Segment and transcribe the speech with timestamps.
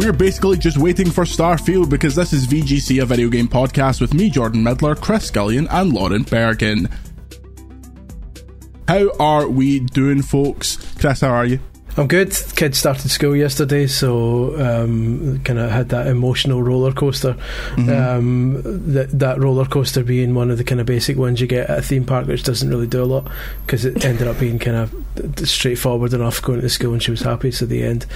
[0.00, 4.14] We're basically just waiting for Starfield because this is VGC, a video game podcast with
[4.14, 6.90] me, Jordan Middler, Chris Scullion, and Lauren Bergin.
[8.88, 10.78] How are we doing, folks?
[10.98, 11.60] Chris, how are you?
[11.98, 12.30] I'm good.
[12.56, 17.34] Kids started school yesterday, so um, kind of had that emotional roller coaster.
[17.72, 17.90] Mm-hmm.
[17.90, 21.68] Um, that that roller coaster being one of the kind of basic ones you get
[21.68, 23.30] at a theme park, which doesn't really do a lot
[23.66, 27.20] because it ended up being kind of straightforward enough going to school, and she was
[27.20, 27.50] happy.
[27.50, 28.06] So the end,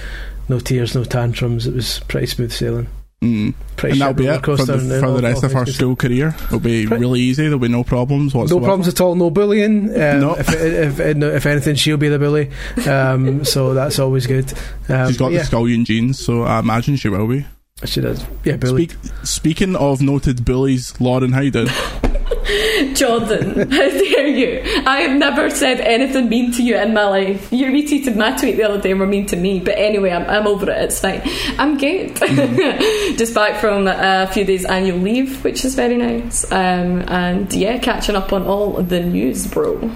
[0.49, 1.67] no tears, no tantrums.
[1.67, 2.87] It was pretty smooth sailing.
[3.21, 3.55] Mm.
[3.83, 6.35] and that'll be it for the, for the rest of our school career.
[6.45, 7.43] It'll be really easy.
[7.43, 8.61] There'll be no problems whatsoever.
[8.61, 9.15] No problems at all.
[9.15, 9.89] No bullying.
[9.89, 10.35] Um, no.
[10.35, 12.51] If, if, if, if, anything, she'll be the bully.
[12.87, 14.53] Um, so that's always good.
[14.89, 15.39] Um, She's got yeah.
[15.39, 17.45] the scullion genes, so I imagine she will be.
[17.83, 18.23] She does.
[18.43, 18.89] Yeah, bully.
[18.89, 21.67] Speak, speaking of noted bullies, Lauren, doing?
[22.93, 24.61] Jordan, how dare you?
[24.85, 27.51] I have never said anything mean to you in my life.
[27.51, 30.29] You retweeted my tweet the other day and were mean to me, but anyway, I'm,
[30.29, 30.77] I'm over it.
[30.83, 31.21] It's fine.
[31.57, 32.15] I'm good.
[32.15, 33.17] Mm-hmm.
[33.17, 36.49] Just back from a few days annual leave, which is very nice.
[36.51, 39.91] Um, and yeah, catching up on all the news, bro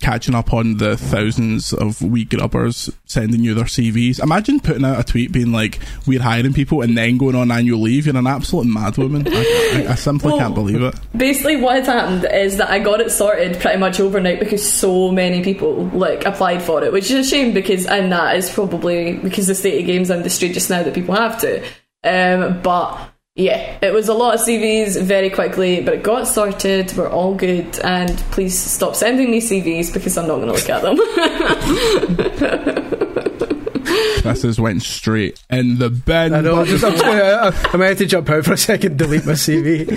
[0.00, 4.20] catching up on the thousands of wee grubbers sending you their CVs.
[4.20, 7.80] Imagine putting out a tweet being like, "We're hiring people," and then going on annual
[7.80, 8.06] leave.
[8.06, 9.28] You're an absolute madwoman.
[9.30, 10.94] I, I, I simply well, can't believe it.
[11.16, 15.10] Basically, what has happened is that I got it sorted pretty much overnight because so
[15.10, 19.14] many people like applied for it, which is a shame because and that is probably
[19.14, 21.62] because the state of games industry just now that people have to.
[22.02, 26.92] Um, but yeah, it was a lot of CVs very quickly, but it got sorted.
[26.96, 30.68] We're all good, and please stop sending me CVs because I'm not going to look
[30.68, 30.96] at them.
[34.22, 36.34] this has went straight in the bin.
[36.34, 36.60] I know.
[36.60, 37.20] I'm, just, I'm, just gonna,
[37.84, 39.88] I, I to jump out for a second, delete my CV.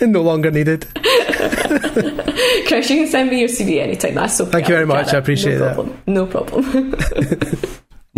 [0.08, 0.86] no longer needed.
[2.66, 4.14] Chris, you can send me your CV anytime.
[4.14, 4.46] That's so.
[4.46, 5.12] Thank you very much.
[5.12, 6.08] I appreciate no that.
[6.08, 6.94] No problem.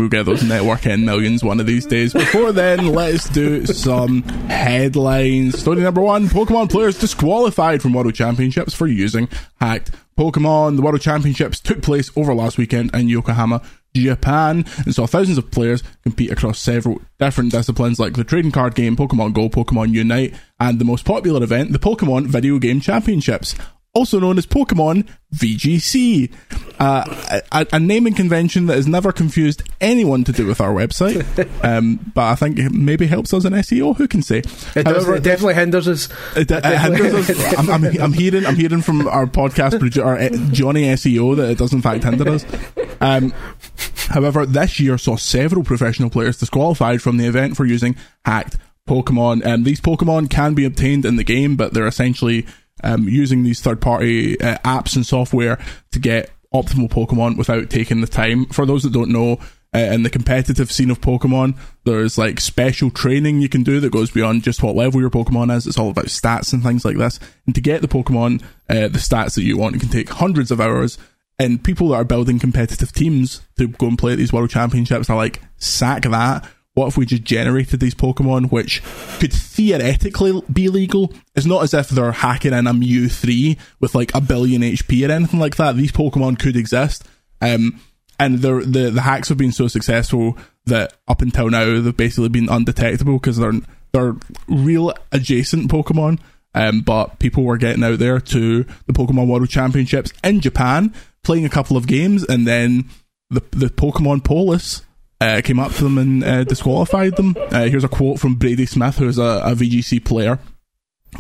[0.01, 2.15] We'll get those networking millions one of these days.
[2.15, 5.61] Before then, let's do some headlines.
[5.61, 9.29] Story number one Pokemon players disqualified from World Championships for using
[9.61, 10.77] hacked Pokemon.
[10.77, 13.61] The World Championships took place over last weekend in Yokohama,
[13.95, 18.75] Japan, and saw thousands of players compete across several different disciplines like the trading card
[18.75, 23.55] game, Pokemon Go, Pokemon Unite, and the most popular event, the Pokemon Video Game Championships
[23.93, 26.33] also known as Pokemon VGC,
[26.79, 31.25] uh, a, a, naming convention that has never confused anyone to do with our website,
[31.65, 33.97] um, but I think it maybe helps us in SEO.
[33.97, 34.39] Who can say?
[34.39, 36.09] It, does, However, it definitely hinders us.
[36.37, 37.55] It, it hinders us.
[37.59, 41.51] I'm, I'm, I'm, hearing, I'm hearing from our podcast producer, our, eh, Johnny SEO, that
[41.51, 42.45] it does in fact hinder us.
[43.01, 43.33] Um,
[44.09, 48.57] however, this year saw several professional players disqualified from the event for using hacked
[48.89, 49.45] Pokemon.
[49.47, 52.47] Um, these Pokemon can be obtained in the game, but they're essentially
[52.83, 55.59] um, using these third party uh, apps and software
[55.93, 58.47] to get optimal Pokemon without taking the time.
[58.47, 59.39] For those that don't know,
[59.73, 63.93] uh, in the competitive scene of Pokemon, there's like special training you can do that
[63.93, 65.67] goes beyond just what level your Pokemon is.
[65.67, 67.21] It's all about stats and things like this.
[67.47, 70.51] And to get the Pokemon, uh, the stats that you want, it can take hundreds
[70.51, 70.99] of hours.
[71.39, 75.09] And people that are building competitive teams to go and play at these World Championships
[75.09, 78.83] are like, sack that what if we just generated these Pokemon, which
[79.19, 81.13] could theoretically be legal?
[81.35, 85.09] It's not as if they're hacking in a Mew 3 with like a billion HP
[85.09, 85.77] or anything like that.
[85.77, 87.07] These Pokemon could exist.
[87.41, 87.81] Um,
[88.19, 90.37] and the, the hacks have been so successful
[90.67, 93.53] that up until now they've basically been undetectable because they're
[93.93, 94.15] they're
[94.47, 96.21] real adjacent Pokemon.
[96.55, 100.93] Um, but people were getting out there to the Pokemon World Championships in Japan,
[101.23, 102.89] playing a couple of games, and then
[103.31, 104.83] the the Pokemon Police
[105.21, 107.37] uh, came up to them and uh, disqualified them.
[107.39, 110.39] Uh, here's a quote from Brady Smith, who's a, a VGC player.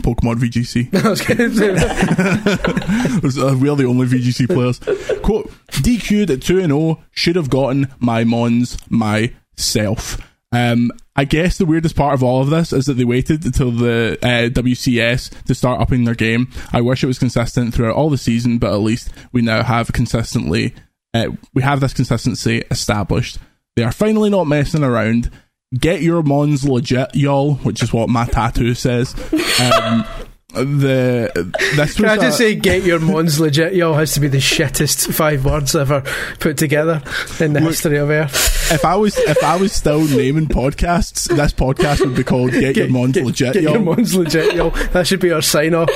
[0.02, 0.88] Pokemon VGC.
[3.38, 4.78] uh, we are the only VGC players.
[5.20, 10.18] Quote, DQ'd at 2 0, should have gotten my Mons myself.
[10.52, 13.70] Um, I guess the weirdest part of all of this is that they waited until
[13.70, 16.50] the uh, WCS to start upping their game.
[16.72, 19.92] I wish it was consistent throughout all the season, but at least we now have
[19.92, 20.74] consistently,
[21.14, 23.38] uh, we have this consistency established
[23.76, 25.30] They are finally not messing around.
[25.78, 29.14] Get your mons legit, y'all, which is what my tattoo says.
[29.60, 30.04] Um,
[30.52, 31.30] the
[31.76, 34.38] this Can I just a- say, get your mons legit, y'all has to be the
[34.38, 36.02] shittest five words ever
[36.40, 37.00] put together
[37.38, 38.72] in the history of Earth.
[38.72, 42.76] if I was if I was still naming podcasts, this podcast would be called "Get,
[42.76, 43.74] Your Mons Legit." Get y'all.
[43.74, 44.70] your mons legit, y'all.
[44.70, 45.88] That should be our sign off.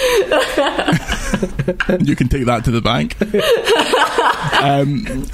[2.06, 3.16] you can take that to the bank.
[4.62, 5.26] um,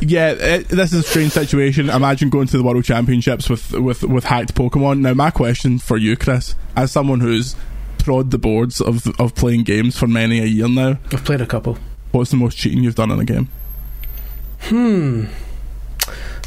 [0.00, 1.88] yeah, it, this is a strange situation.
[1.88, 5.00] Imagine going to the World Championships with, with, with hacked Pokemon.
[5.00, 7.56] Now, my question for you, Chris, as someone who's
[7.98, 11.46] trod the boards of of playing games for many a year now, I've played a
[11.46, 11.78] couple.
[12.12, 13.48] what's the most cheating you've done in a game?
[14.60, 15.24] Hmm.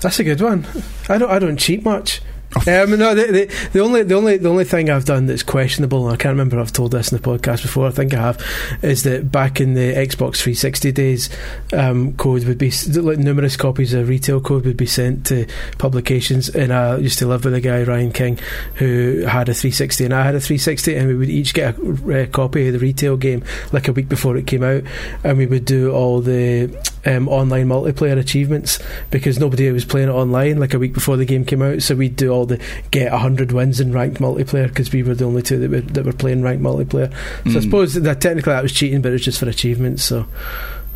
[0.01, 0.65] That's a good one.
[1.09, 1.29] I don't.
[1.29, 2.21] I don't cheat much.
[2.55, 6.07] Um, no, the, the, the only the only the only thing I've done that's questionable,
[6.07, 7.85] and I can't remember I've told this in the podcast before.
[7.87, 8.43] I think I have,
[8.81, 11.29] is that back in the Xbox 360 days,
[11.73, 15.45] um, code would be like numerous copies of retail code would be sent to
[15.77, 18.39] publications, and I used to live with a guy Ryan King
[18.75, 22.23] who had a 360 and I had a 360, and we would each get a,
[22.23, 24.83] uh copy of the retail game like a week before it came out,
[25.23, 26.75] and we would do all the
[27.05, 28.79] um, online multiplayer achievements
[29.11, 31.81] because nobody was playing it online like a week before the game came out.
[31.81, 32.61] So we'd do all the
[32.91, 36.05] get 100 wins in ranked multiplayer because we were the only two that were, that
[36.05, 37.11] were playing ranked multiplayer.
[37.45, 37.63] So I Mm.
[37.63, 40.03] suppose that technically that was cheating, but it was just for achievements.
[40.03, 40.25] So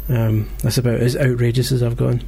[0.09, 2.21] um, that's about as outrageous as I've gone.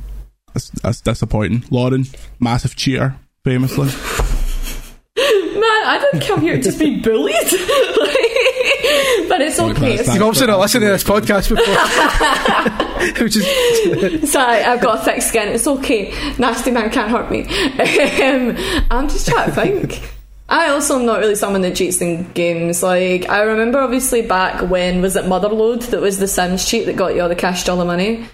[0.53, 1.65] That's, that's disappointing.
[1.69, 2.05] Lauren,
[2.39, 3.89] massive cheater, famously.
[5.65, 7.33] Man, I didn't come here to be bullied.
[7.35, 7.51] Like,
[9.29, 9.97] but it's okay.
[9.97, 13.23] that's You've obviously not listened to this podcast before.
[13.23, 15.49] Which is Sorry, I've got a thick skin.
[15.49, 16.13] It's okay.
[16.37, 17.43] Nasty man can't hurt me.
[17.45, 18.55] Um,
[18.91, 20.11] I'm just trying to think.
[20.47, 22.83] I also am not really someone that cheats in games.
[22.83, 26.95] Like I remember, obviously back when was it Motherlode that was the Sims cheat that
[26.95, 28.25] got you all the cash dollar money.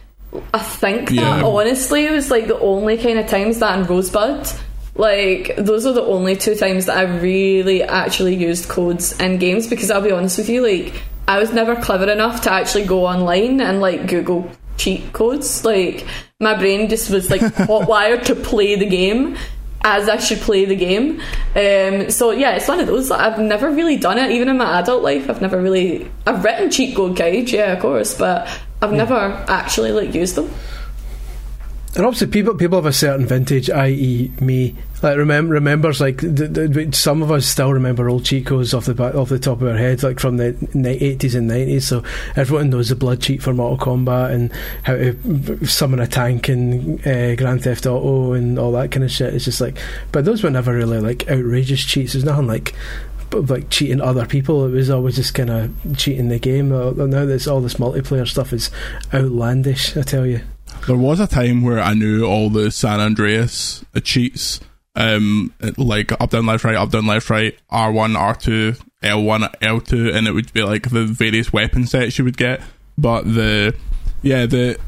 [0.54, 1.44] I think that Yeah.
[1.44, 4.48] honestly was like the only kind of times that in Rosebud.
[4.96, 9.68] Like those are the only two times that I really actually used codes in games
[9.68, 13.06] because I'll be honest with you, like I was never clever enough to actually go
[13.06, 15.64] online and like Google cheat codes.
[15.64, 16.06] Like
[16.40, 19.38] my brain just was like hotwired to play the game
[19.84, 21.22] as I should play the game.
[21.56, 23.12] Um, so yeah, it's one of those.
[23.12, 25.30] I've never really done it, even in my adult life.
[25.30, 26.10] I've never really.
[26.26, 28.48] I've written cheat code guides, yeah, of course, but
[28.82, 29.16] I've never
[29.48, 30.52] actually like used them.
[31.94, 36.22] And obviously, people people of a certain vintage, i.e., me, like remember remembers like
[36.94, 39.68] some of us still remember old cheat codes off the back, off the top of
[39.68, 40.56] our heads, like from the
[41.04, 41.86] eighties and nineties.
[41.86, 42.02] So
[42.38, 44.54] everyone knows the blood cheat for Mortal Kombat and
[44.84, 49.12] how to summon a tank in uh, Grand Theft Auto and all that kind of
[49.12, 49.34] shit.
[49.34, 49.78] It's just like,
[50.14, 52.14] but those were never really like outrageous cheats.
[52.14, 52.74] There's nothing like.
[53.34, 56.68] Like cheating other people, it was always just kind of cheating the game.
[56.68, 58.70] Now that all this multiplayer stuff is
[59.14, 60.42] outlandish, I tell you.
[60.88, 64.60] There was a time where I knew all the San Andreas uh, cheats,
[64.96, 69.24] um, like up down left right, up down left right, R one, R two, L
[69.24, 72.62] one, L two, and it would be like the various weapon sets you would get.
[72.98, 73.76] But the
[74.22, 74.80] yeah the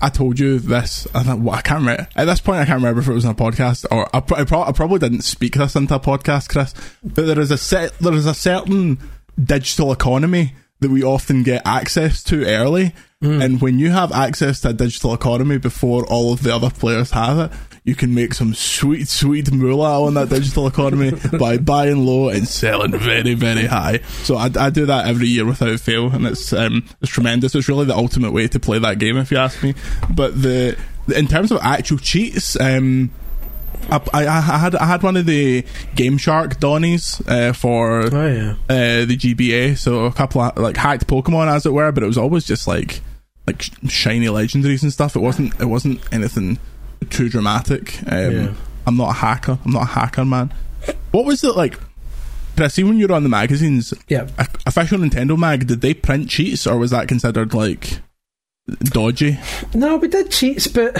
[0.00, 1.06] I told you this.
[1.14, 2.60] I, thought, well, I can't remember at this point.
[2.60, 4.98] I can't remember if it was on a podcast or I, I, pro- I probably
[4.98, 6.74] didn't speak this into a podcast, Chris.
[7.02, 7.98] But there is a set.
[7.98, 8.98] There is a certain
[9.42, 12.94] digital economy that we often get access to early.
[13.20, 17.10] And when you have access to a digital economy before all of the other players
[17.10, 22.06] have it, you can make some sweet, sweet moolah on that digital economy by buying
[22.06, 23.98] low and selling very, very high.
[24.22, 27.56] So I, I do that every year without fail, and it's um, it's tremendous.
[27.56, 29.74] It's really the ultimate way to play that game, if you ask me.
[30.14, 30.78] But the
[31.16, 33.10] in terms of actual cheats, um,
[33.90, 35.64] I, I, I had I had one of the
[35.96, 38.50] Game Shark Donnies uh, for Oh yeah.
[38.68, 42.06] uh, the GBA, so a couple of like hacked Pokemon as it were, but it
[42.06, 43.00] was always just like
[43.48, 45.16] like shiny legendaries and stuff.
[45.16, 46.58] It wasn't it wasn't anything
[47.10, 47.98] too dramatic.
[48.06, 48.54] Um, Yeah.
[48.86, 49.58] I'm not a hacker.
[49.64, 50.52] I'm not a hacker, man.
[51.10, 51.78] What was it like?
[52.56, 53.92] Did I see when you were on the magazines?
[54.08, 54.28] Yeah.
[54.66, 55.66] Official Nintendo mag.
[55.66, 58.00] Did they print cheats, or was that considered like
[58.84, 59.38] dodgy?
[59.74, 60.96] No, we did cheats, but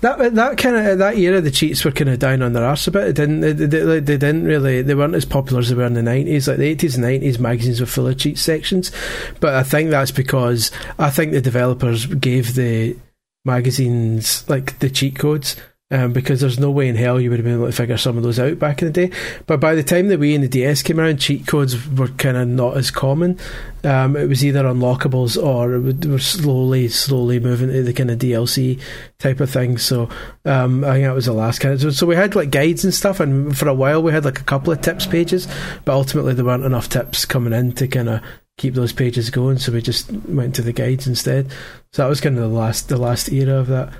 [0.00, 2.86] that that kind of that era, the cheats were kind of down on their arse
[2.86, 3.08] a bit.
[3.08, 5.94] It didn't they, they, they, didn't really they weren't as popular as they were in
[5.94, 6.48] the nineties.
[6.48, 8.92] Like the eighties and nineties, magazines were full of cheat sections.
[9.40, 12.96] But I think that's because I think the developers gave the
[13.44, 15.56] magazines like the cheat codes.
[15.90, 18.18] Um, because there's no way in hell you would have been able to figure some
[18.18, 19.16] of those out back in the day.
[19.46, 22.36] But by the time the Wii and the DS came around, cheat codes were kind
[22.36, 23.38] of not as common.
[23.84, 28.10] Um, it was either unlockables or it would, were slowly, slowly moving to the kind
[28.10, 28.78] of DLC
[29.18, 29.78] type of thing.
[29.78, 30.10] So
[30.44, 31.80] um, I think that was the last kind of.
[31.80, 34.40] So, so we had like guides and stuff, and for a while we had like
[34.40, 35.48] a couple of tips pages,
[35.86, 38.20] but ultimately there weren't enough tips coming in to kind of
[38.58, 39.56] keep those pages going.
[39.56, 41.50] So we just went to the guides instead.
[41.94, 43.94] So that was kind of the last, the last era of that.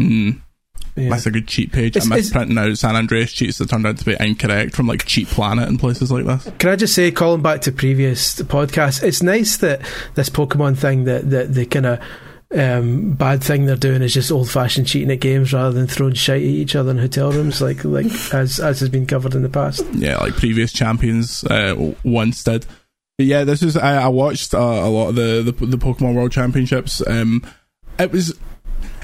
[0.00, 0.40] Mm.
[0.96, 1.10] Yeah.
[1.10, 1.96] That's a good cheat page.
[1.96, 4.86] It's, I miss printing out San Andreas cheats that turned out to be incorrect from
[4.86, 6.50] like Cheat Planet and places like this.
[6.58, 9.80] Can I just say, calling back to previous podcasts, it's nice that
[10.14, 12.00] this Pokemon thing that that the kind of
[12.52, 16.14] um, bad thing they're doing is just old fashioned cheating at games rather than throwing
[16.14, 19.42] shite at each other in hotel rooms, like like as as has been covered in
[19.42, 19.84] the past.
[19.92, 22.66] Yeah, like previous champions uh, once did.
[23.16, 26.14] But yeah, this is I, I watched uh, a lot of the, the, the Pokemon
[26.14, 27.06] World Championships.
[27.06, 27.46] Um,
[27.98, 28.38] it was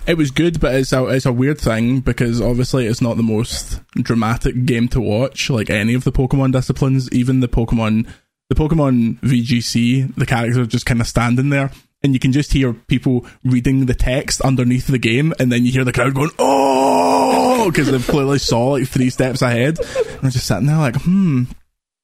[0.06, 3.22] it was good, but it's a it's a weird thing because obviously it's not the
[3.22, 5.50] most dramatic game to watch.
[5.50, 8.08] Like any of the Pokemon disciplines, even the Pokemon
[8.48, 11.70] the Pokemon VGC, the characters are just kind of standing there,
[12.02, 15.72] and you can just hear people reading the text underneath the game, and then you
[15.72, 19.78] hear the crowd going "Oh!" because they've clearly saw like three steps ahead.
[19.80, 21.44] And I'm just sitting there like, hmm.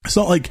[0.05, 0.51] It's not like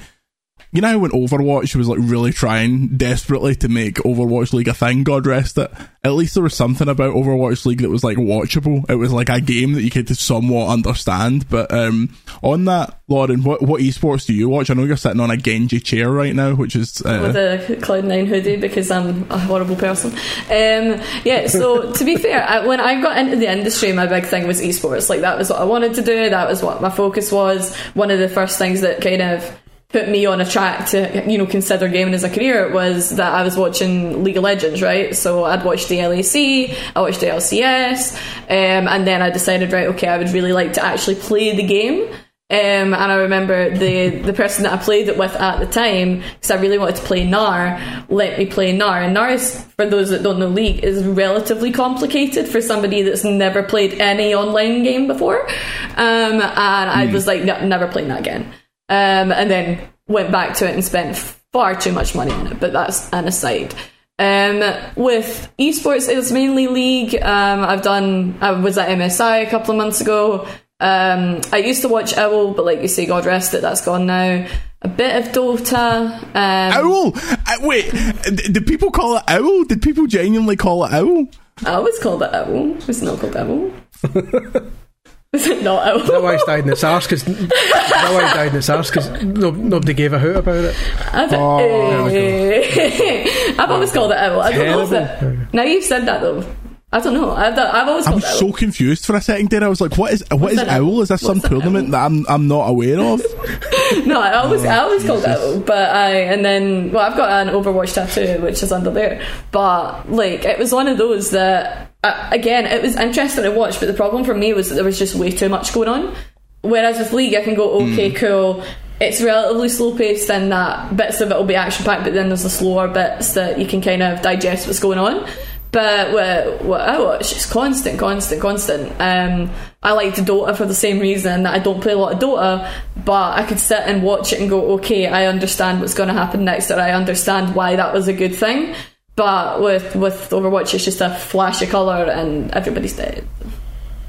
[0.72, 5.04] you know when Overwatch was like really trying desperately to make Overwatch League a thing,
[5.04, 5.72] God rest it.
[6.04, 8.90] At least there was something about Overwatch League that was like watchable.
[8.90, 11.48] It was like a game that you could somewhat understand.
[11.50, 14.70] But um, on that, Lauren, what what esports do you watch?
[14.70, 17.78] I know you're sitting on a Genji chair right now, which is uh, with a
[17.82, 20.12] Cloud Nine hoodie because I'm a horrible person.
[20.12, 24.26] Um, yeah, so to be fair, I, when I got into the industry, my big
[24.26, 25.10] thing was esports.
[25.10, 26.30] Like that was what I wanted to do.
[26.30, 27.76] That was what my focus was.
[27.94, 29.61] One of the first things that kind of
[29.92, 33.34] put me on a track to you know consider gaming as a career was that
[33.34, 35.16] I was watching League of Legends, right?
[35.16, 39.88] So I'd watched the LEC, I watched the LCS, um, and then I decided, right,
[39.88, 42.14] okay, I would really like to actually play the game.
[42.50, 46.18] Um, and I remember the the person that I played it with at the time,
[46.18, 49.06] because I really wanted to play Gnar, let me play Gnar.
[49.06, 53.24] And Gnar, is, for those that don't know League, is relatively complicated for somebody that's
[53.24, 55.48] never played any online game before.
[55.96, 57.14] Um, and I hmm.
[57.14, 58.54] was like, no, never playing that again
[58.92, 62.60] um, and then went back to it and spent far too much money on it.
[62.60, 63.74] But that's an aside.
[64.20, 64.60] Um,
[64.96, 67.16] with esports, it's mainly League.
[67.16, 68.38] Um, I've done.
[68.42, 70.46] I was at MSI a couple of months ago.
[70.82, 74.06] Um, I used to watch Owl, but like you say, God rest it, that's gone
[74.06, 74.46] now.
[74.82, 76.22] A bit of Dota.
[76.36, 77.14] Um, Owl.
[77.16, 77.92] Uh, wait,
[78.24, 79.64] did people call it Owl?
[79.64, 81.28] Did people genuinely call it Owl?
[81.66, 82.76] I always called it Owl.
[82.90, 83.72] It's not called Owl.
[85.34, 86.00] Is it not Owl?
[86.00, 88.90] That why it's died in its arse because that why it died in its arse
[88.90, 90.76] because no, nobody gave a hoot about it.
[91.14, 92.08] I've, oh,
[93.58, 94.42] I've always called it Owl.
[94.42, 95.54] I don't know if it.
[95.54, 96.44] Now you've said that though.
[96.92, 97.32] I don't know.
[97.32, 98.08] I've, I've always.
[98.08, 99.64] I was so confused for a second there.
[99.64, 101.02] I was like, "What is what is owl?
[101.02, 103.22] Is this some tournament that I'm I'm not aware of?"
[104.06, 107.16] no, I always oh, I always oh, called owl, but I and then well, I've
[107.16, 109.26] got an Overwatch tattoo which is under there.
[109.54, 113.80] But like, it was one of those that uh, again, it was interesting to watch,
[113.80, 116.16] but the problem for me was that there was just way too much going on.
[116.62, 118.16] Whereas with League, I can go, okay, mm.
[118.16, 118.64] cool.
[119.00, 122.28] It's relatively slow paced in that bits of it will be action packed, but then
[122.28, 125.28] there's the slower bits that you can kind of digest what's going on.
[125.72, 128.92] But what, what I watch is constant, constant, constant.
[129.00, 129.50] Um,
[129.82, 132.70] I like Dota for the same reason that I don't play a lot of Dota,
[133.06, 136.14] but I could sit and watch it and go, okay, I understand what's going to
[136.14, 138.76] happen next, or I understand why that was a good thing.
[139.22, 143.28] But with with Overwatch, it's just a flash of color and everybody's dead.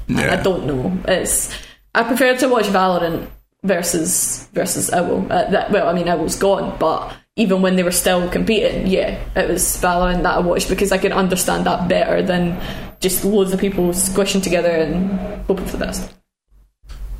[0.07, 0.33] Yeah.
[0.33, 0.91] I don't know.
[1.07, 1.55] It's
[1.93, 3.27] I prefer to watch Valorant
[3.61, 5.31] versus versus Owl.
[5.31, 9.23] Uh, that, well, I mean, Owl's gone, but even when they were still competing, yeah,
[9.35, 12.59] it was Valorant that I watched because I could understand that better than
[12.99, 15.11] just loads of people squishing together and
[15.45, 16.11] hoping for the best.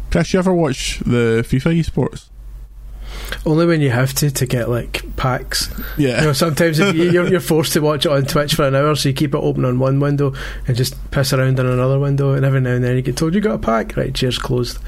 [0.09, 2.29] Chris, you ever watch the FIFA esports?
[3.45, 5.69] Only when you have to to get like packs.
[5.97, 6.19] Yeah.
[6.21, 8.75] You know, sometimes if you, you're, you're forced to watch it on Twitch for an
[8.75, 10.33] hour, so you keep it open on one window
[10.67, 13.33] and just piss around in another window, and every now and then you get told
[13.33, 13.95] you got a pack.
[13.95, 14.79] Right, cheers, closed.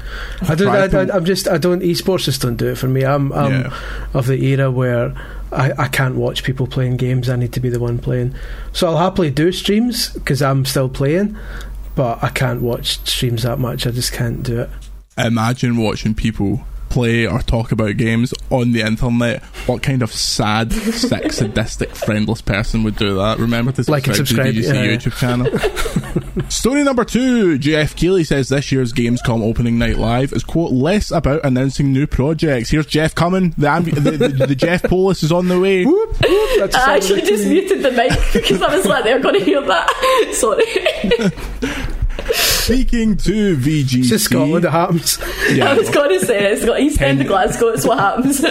[0.48, 0.68] I don't.
[0.68, 1.48] I, I, am just.
[1.48, 1.80] I don't.
[1.80, 3.04] Esports just don't do it for me.
[3.04, 3.32] I'm.
[3.32, 3.78] I'm yeah.
[4.14, 5.14] of the era where.
[5.52, 7.30] I, I can't watch people playing games.
[7.30, 8.34] I need to be the one playing.
[8.72, 11.36] So I'll happily do streams because I'm still playing,
[11.94, 13.86] but I can't watch streams that much.
[13.86, 14.70] I just can't do it.
[15.16, 20.72] Imagine watching people play or talk about games on the internet, what kind of sad,
[20.72, 23.38] sick, sadistic, friendless person would do that?
[23.38, 24.96] Remember to like subscribe to the yeah.
[24.96, 25.46] YouTube channel.
[26.48, 31.10] Story number two: Jeff Keighley says this year's Gamescom opening night live is quote less
[31.10, 32.70] about announcing new projects.
[32.70, 33.50] Here's Jeff coming.
[33.58, 35.84] The ambi- the, the, the, Jeff Polis is on the way.
[35.84, 39.44] Whoop, whoop, I actually just muted the mic because I was like, they're going to
[39.44, 39.90] hear that.
[40.32, 40.64] Sorry.
[42.66, 43.98] Speaking to VGC.
[44.00, 45.18] It's just Scotland, it happens.
[45.52, 48.44] Yeah, I was going to say, it's got East End of Glasgow, it's what happens.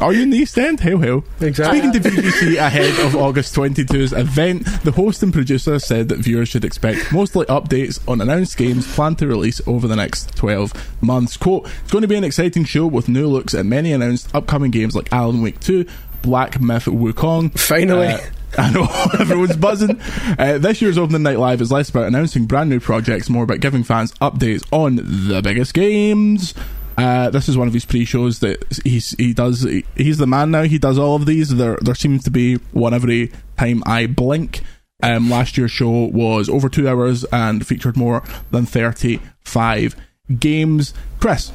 [0.00, 0.78] Are you in the East End?
[0.78, 1.24] Hell, hell.
[1.40, 1.80] Exactly.
[1.80, 6.48] Speaking to VGC ahead of August 22's event, the host and producer said that viewers
[6.48, 11.36] should expect mostly updates on announced games planned to release over the next 12 months.
[11.36, 14.70] Quote, it's going to be an exciting show with new looks at many announced upcoming
[14.70, 15.84] games like Alan Wake 2,
[16.22, 17.58] Black Myth Wukong.
[17.58, 18.06] Finally.
[18.06, 18.20] Uh,
[18.58, 18.86] I know
[19.20, 20.00] everyone's buzzing.
[20.38, 23.60] Uh, this year's opening night live is less about announcing brand new projects, more about
[23.60, 26.54] giving fans updates on the biggest games.
[26.98, 29.62] Uh, this is one of his pre-shows that he's he does.
[29.62, 30.62] He, he's the man now.
[30.62, 31.54] He does all of these.
[31.54, 34.62] There there seems to be one every time I blink.
[35.02, 39.94] Um, last year's show was over two hours and featured more than thirty-five
[40.38, 40.94] games.
[41.20, 41.52] Chris,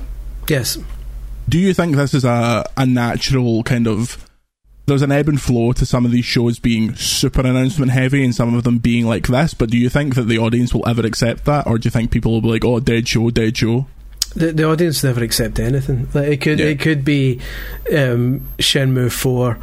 [0.48, 0.78] Yes.
[1.50, 4.30] do you think this is a, a natural kind of
[4.88, 8.34] there's an ebb and flow to some of these shows being super announcement heavy and
[8.36, 11.06] some of them being like this but do you think that the audience will ever
[11.06, 13.86] accept that or do you think people will be like oh dead show dead show
[14.36, 16.08] The, the audience never accept anything.
[16.14, 16.68] Like it could Yeah.
[16.68, 17.40] it could be
[17.92, 19.58] um, Shenmue Four,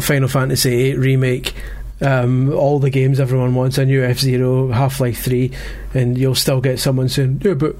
[0.00, 1.52] Final Fantasy Eight remake,
[2.00, 5.50] um, all the games everyone wants, a new F Zero, Half Life Three,
[5.94, 7.74] and you'll still get someone saying, "Yeah, but."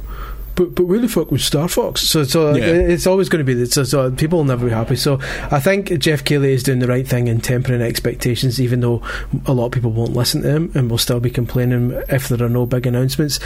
[0.57, 2.03] But but the fuck was Star Fox?
[2.03, 2.67] So so Yeah.
[2.67, 3.73] it's always going to be that.
[3.73, 4.97] So, so people will never be happy.
[4.97, 5.19] So
[5.51, 9.03] I think Jeff Keighley is doing the right thing in tempering expectations, even though
[9.47, 12.43] a lot of people won't listen to him and will still be complaining if there
[12.45, 13.41] are no big announcements.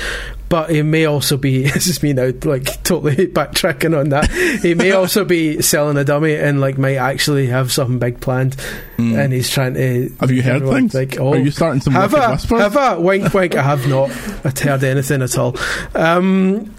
[0.48, 4.30] But he may also be this is me now, like totally backtracking on that.
[4.62, 8.56] He may also be selling a dummy and like might actually have something big planned,
[8.98, 10.14] and he's trying to.
[10.20, 12.96] Have you heard things Like, oh, are you starting some have whispers Have I?
[12.96, 13.54] Wink, wink.
[13.56, 14.10] I have not
[14.44, 15.56] I heard anything at all.
[15.94, 16.74] Um,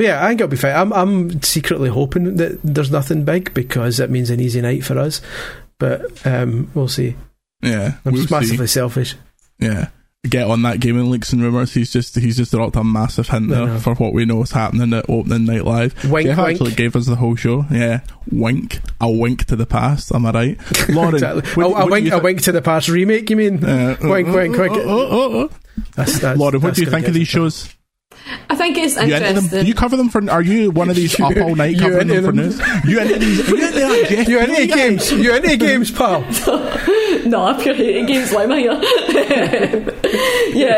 [0.00, 0.74] but yeah, I think it'll be fine.
[0.74, 4.98] I'm, I'm secretly hoping that there's nothing big because it means an easy night for
[4.98, 5.20] us.
[5.78, 7.16] But um, we'll see.
[7.60, 8.34] yeah I'm we'll just see.
[8.34, 9.14] massively selfish.
[9.58, 9.88] yeah
[10.26, 13.48] get on that gaming leaks and rumors he's just he's just dropped a massive hint
[13.48, 16.50] there for what we know is happening at opening night live Wink, Jeff wink.
[16.60, 20.30] actually gave us the whole show yeah wink a wink to the past am I
[20.30, 21.42] right Lauren exactly.
[21.54, 23.30] what- a, what a do wink, a wink to the past remake.
[23.30, 23.64] You mean?
[23.64, 24.72] Uh, wink, uh, wink, uh, wink.
[24.76, 25.48] uh, uh, uh.
[25.96, 27.74] That's, that's, Lauren, what that's do you think of these shows?
[28.48, 29.22] I think it's You them?
[29.22, 29.60] interesting.
[29.62, 30.28] Do you cover them for?
[30.30, 32.60] Are you one of these up all night You covering them into for news?
[32.84, 33.48] You into these?
[33.48, 34.28] You into that, Jeff?
[34.28, 35.12] You into games?
[35.12, 36.20] You into games, pal?
[37.26, 38.80] no, I'm pure hating games like my yeah,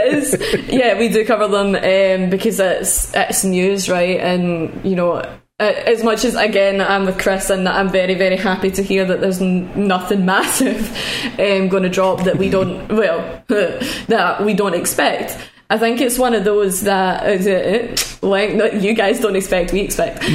[0.06, 4.18] it's yeah, we do cover them um, because it's it's news, right?
[4.20, 8.36] And you know, uh, as much as again I'm with Chris and I'm very very
[8.36, 10.90] happy to hear that there's n- nothing massive
[11.38, 15.38] um, going to drop that we don't well that we don't expect.
[15.72, 19.72] I think it's one of those that is it, like no, you guys don't expect,
[19.72, 20.22] we expect.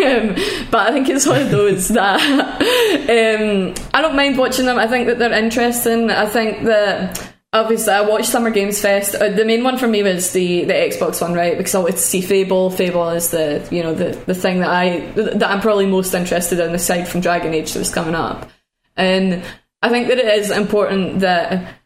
[0.00, 0.34] Um,
[0.70, 4.78] but I think it's one of those that um, I don't mind watching them.
[4.78, 6.10] I think that they're interesting.
[6.10, 9.14] I think that obviously I watched Summer Games Fest.
[9.14, 11.58] Uh, the main one for me was the the Xbox one, right?
[11.58, 12.70] Because I wanted to see Fable.
[12.70, 16.58] Fable is the you know the the thing that I that I'm probably most interested
[16.58, 18.48] in aside from Dragon Age that's coming up.
[18.96, 19.42] And
[19.82, 21.79] I think that it is important that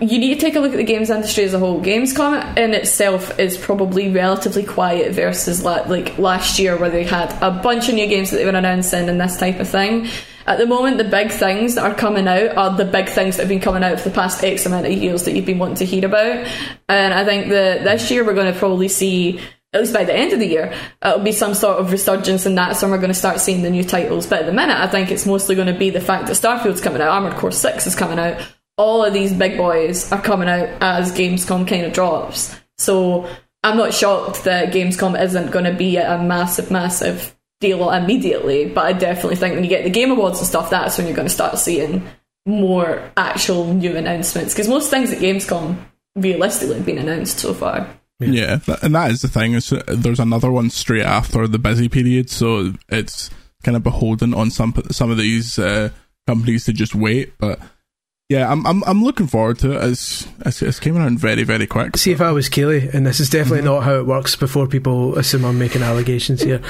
[0.00, 1.80] you need to take a look at the games industry as a whole.
[1.80, 7.32] Gamescom in itself is probably relatively quiet versus la- like last year where they had
[7.42, 10.06] a bunch of new games that they were announcing and this type of thing.
[10.46, 13.42] At the moment, the big things that are coming out are the big things that
[13.42, 15.76] have been coming out for the past X amount of years that you've been wanting
[15.76, 16.46] to hear about.
[16.88, 19.40] And I think that this year we're going to probably see
[19.74, 20.72] at least by the end of the year,
[21.04, 23.68] it'll be some sort of resurgence in that, and we're going to start seeing the
[23.68, 24.26] new titles.
[24.26, 26.80] But at the minute, I think it's mostly going to be the fact that Starfield's
[26.80, 28.40] coming out, Armored Core 6 is coming out,
[28.78, 32.56] all of these big boys are coming out as Gamescom kind of drops.
[32.78, 33.28] So
[33.64, 38.86] I'm not shocked that Gamescom isn't going to be a massive, massive deal immediately, but
[38.86, 41.28] I definitely think when you get the Game Awards and stuff, that's when you're going
[41.28, 42.06] to start seeing
[42.46, 44.54] more actual new announcements.
[44.54, 45.76] Because most things at Gamescom
[46.14, 47.88] realistically have been announced so far.
[48.20, 49.52] Yeah, th- and that is the thing.
[49.52, 53.30] Is uh, there's another one straight after the busy period, so it's
[53.62, 55.90] kind of beholden on some some of these uh,
[56.26, 57.32] companies to just wait.
[57.38, 57.60] But
[58.28, 59.84] yeah, I'm I'm I'm looking forward to it.
[59.90, 61.96] It's it's, it's came around very very quick.
[61.96, 63.66] See if I was Keighley, and this is definitely Mm-hmm.
[63.74, 64.36] not how it works.
[64.36, 66.60] Before people assume I'm making allegations here,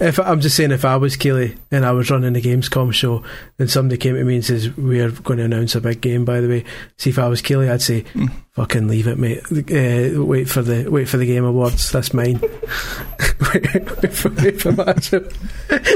[0.00, 3.22] if I'm just saying, if I was Keighley and I was running a Gamescom show,
[3.58, 6.24] and somebody came to me and says we are going to announce a big game,
[6.26, 6.64] by the way,
[6.98, 8.30] see if I was Keighley, I'd say, Mm.
[8.58, 9.44] Fucking leave it, mate.
[9.52, 11.92] Uh, wait for the wait for the Game Awards.
[11.92, 12.40] That's mine.
[13.54, 15.04] wait, wait for, wait for that.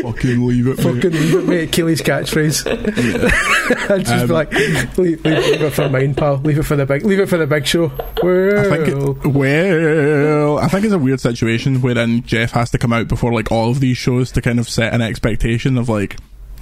[0.02, 0.76] Fucking leave it.
[0.76, 0.82] mate.
[0.84, 1.72] Fucking leave it, mate.
[1.72, 2.64] Keighley's catchphrase.
[3.90, 6.36] I'd just Um, be like, leave, leave, leave it for mine, pal.
[6.36, 7.04] Leave it for the big.
[7.04, 7.90] Leave it for the big show.
[8.22, 8.88] Well, I think
[9.24, 13.32] it, well, I think it's a weird situation wherein Jeff has to come out before
[13.32, 16.16] like all of these shows to kind of set an expectation of like,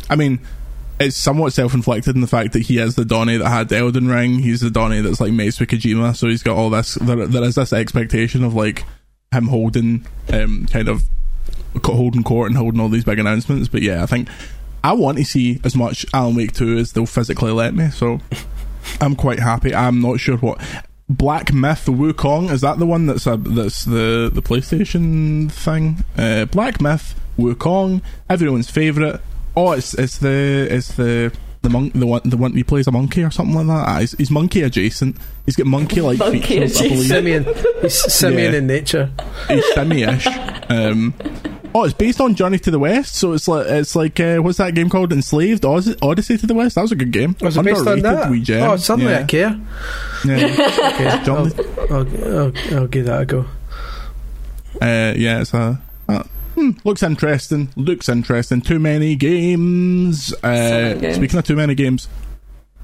[0.09, 0.41] I mean,
[1.01, 4.07] it's somewhat self-inflicted in the fact that he is the Donnie that had the Elden
[4.07, 4.41] Ring.
[4.41, 6.95] He's the Donnie that's like Mace with Kojima, so he's got all this.
[6.97, 8.85] There, there is this expectation of like
[9.33, 11.05] him holding, um, kind of
[11.83, 13.67] holding court and holding all these big announcements.
[13.67, 14.29] But yeah, I think
[14.85, 17.89] I want to see as much Alan Wake 2 as they'll physically let me.
[17.91, 18.21] So
[19.01, 19.75] I'm quite happy.
[19.75, 20.61] I'm not sure what
[21.09, 26.05] Black Myth Wukong is that the one that's a, that's the the PlayStation thing.
[26.19, 29.23] Uh, Black Myth Wukong, everyone's favorite.
[29.57, 31.33] Oh, it's it's the it's the
[31.63, 33.87] The monk, the one, the one he plays a monkey or something like that.
[33.89, 35.17] Ah, he's, he's monkey adjacent.
[35.45, 36.81] He's got monkey like Monkey features.
[36.81, 36.91] I adjacent.
[36.91, 37.07] believe.
[37.09, 37.45] Simian,
[37.83, 38.59] he's simian Yeah.
[38.59, 39.11] in nature.
[39.49, 40.27] He's simi-ish.
[40.71, 41.13] Um,
[41.75, 44.57] oh, it's based on Journey to the West, so it's like it's like uh, what's
[44.57, 45.13] that game called?
[45.13, 46.77] Enslaved Odyssey, Odyssey to the West.
[46.77, 47.37] That was a good game.
[47.43, 48.31] Was it based on that?
[48.31, 48.63] wee gem.
[48.71, 49.21] Oh, suddenly yeah.
[49.21, 49.61] I care.
[50.25, 50.47] Yeah.
[50.95, 51.47] Okay, I'll,
[51.93, 53.41] I'll, I'll, I'll give that a go.
[54.81, 55.81] Uh, yeah, it's a.
[56.09, 56.23] Uh,
[56.61, 57.70] hmm, looks interesting.
[57.77, 58.61] Looks interesting.
[58.61, 60.35] Too many games.
[60.42, 61.16] Uh, many games.
[61.16, 62.09] Speaking of too many games,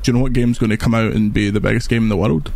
[0.03, 2.09] do you know what game's going to come out and be the biggest game in
[2.09, 2.53] the world?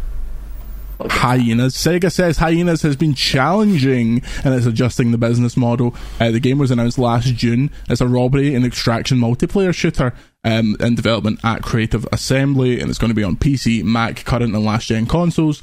[1.08, 1.74] Hyenas.
[1.74, 5.94] Sega says Hyenas has been challenging and it's adjusting the business model.
[6.20, 7.70] Uh, the game was announced last June.
[7.88, 10.12] It's a robbery and extraction multiplayer shooter
[10.44, 14.54] um, in development at Creative Assembly, and it's going to be on PC, Mac, current
[14.54, 15.62] and last gen consoles.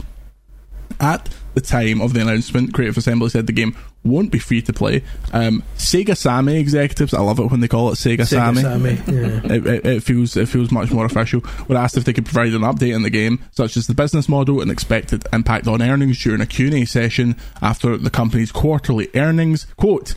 [0.99, 4.73] At the time of the announcement, Creative Assembly said the game won't be free to
[4.73, 5.03] play.
[5.33, 8.61] Um, Sega Sammy executives, I love it when they call it Sega, Sega Sammy.
[8.61, 8.91] Sammy.
[9.07, 9.53] Yeah.
[9.53, 11.41] It, it, it feels it feels much more official.
[11.67, 14.29] Were asked if they could provide an update in the game, such as the business
[14.29, 19.65] model and expected impact on earnings during a Q&A session after the company's quarterly earnings.
[19.77, 20.15] Quote,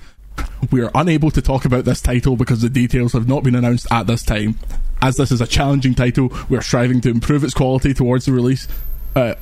[0.70, 3.86] we are unable to talk about this title because the details have not been announced
[3.90, 4.58] at this time.
[5.02, 8.32] As this is a challenging title, we are striving to improve its quality towards the
[8.32, 8.68] release.
[9.16, 9.34] Uh,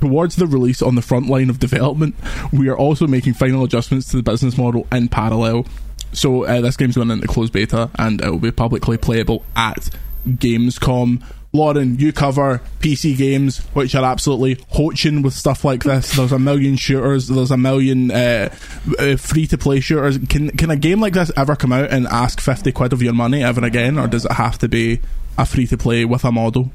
[0.00, 2.14] towards the release on the front line of development.
[2.52, 5.66] We are also making final adjustments to the business model in parallel.
[6.12, 9.90] So uh, this game's going into closed beta and it will be publicly playable at
[10.26, 11.22] Gamescom.
[11.52, 16.14] Lauren, you cover PC games, which are absolutely hoaching with stuff like this.
[16.14, 17.28] There's a million shooters.
[17.28, 18.54] There's a million uh,
[18.98, 20.18] uh, free-to-play shooters.
[20.28, 23.14] Can can a game like this ever come out and ask fifty quid of your
[23.14, 25.00] money ever again, or does it have to be
[25.38, 26.70] a free-to-play with a model?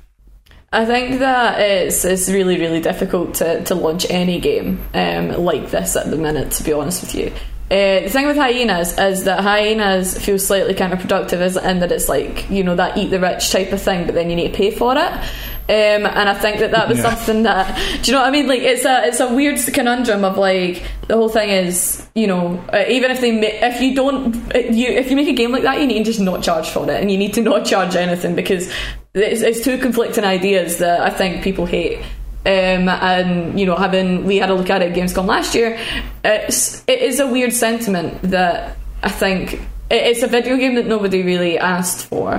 [0.73, 5.69] I think that it's it's really really difficult to, to launch any game um, like
[5.69, 6.51] this at the minute.
[6.53, 7.27] To be honest with you,
[7.69, 12.09] uh, the thing with hyenas is that hyenas feel slightly counterproductive, is in that it's
[12.09, 14.57] like you know that eat the rich type of thing, but then you need to
[14.57, 15.29] pay for it.
[15.69, 17.13] Um, and I think that that was Yeah.
[17.15, 17.73] something that
[18.03, 18.47] do you know what I mean?
[18.47, 22.61] Like it's a it's a weird conundrum of like the whole thing is you know
[22.73, 25.51] uh, even if they ma- if you don't uh, you if you make a game
[25.53, 27.65] like that you need to just not charge for it and you need to not
[27.65, 28.69] charge anything because
[29.13, 31.99] it's, it's two conflicting ideas that I think people hate.
[32.45, 35.79] Um, and you know, having we had a look at it at Gamescom last year,
[36.25, 41.23] it's, it is a weird sentiment that I think it's a video game that nobody
[41.23, 42.33] really asked for,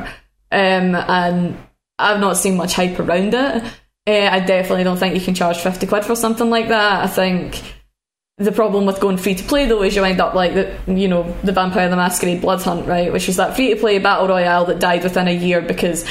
[0.52, 1.56] um, and
[1.98, 3.62] I've not seen much hype around it.
[4.06, 7.04] Uh, I definitely don't think you can charge fifty quid for something like that.
[7.04, 7.62] I think
[8.36, 11.08] the problem with going free to play though is you end up like the you
[11.08, 13.12] know the Vampire the Masquerade Blood Hunt, right?
[13.12, 16.04] Which is that free to play battle royale that died within a year because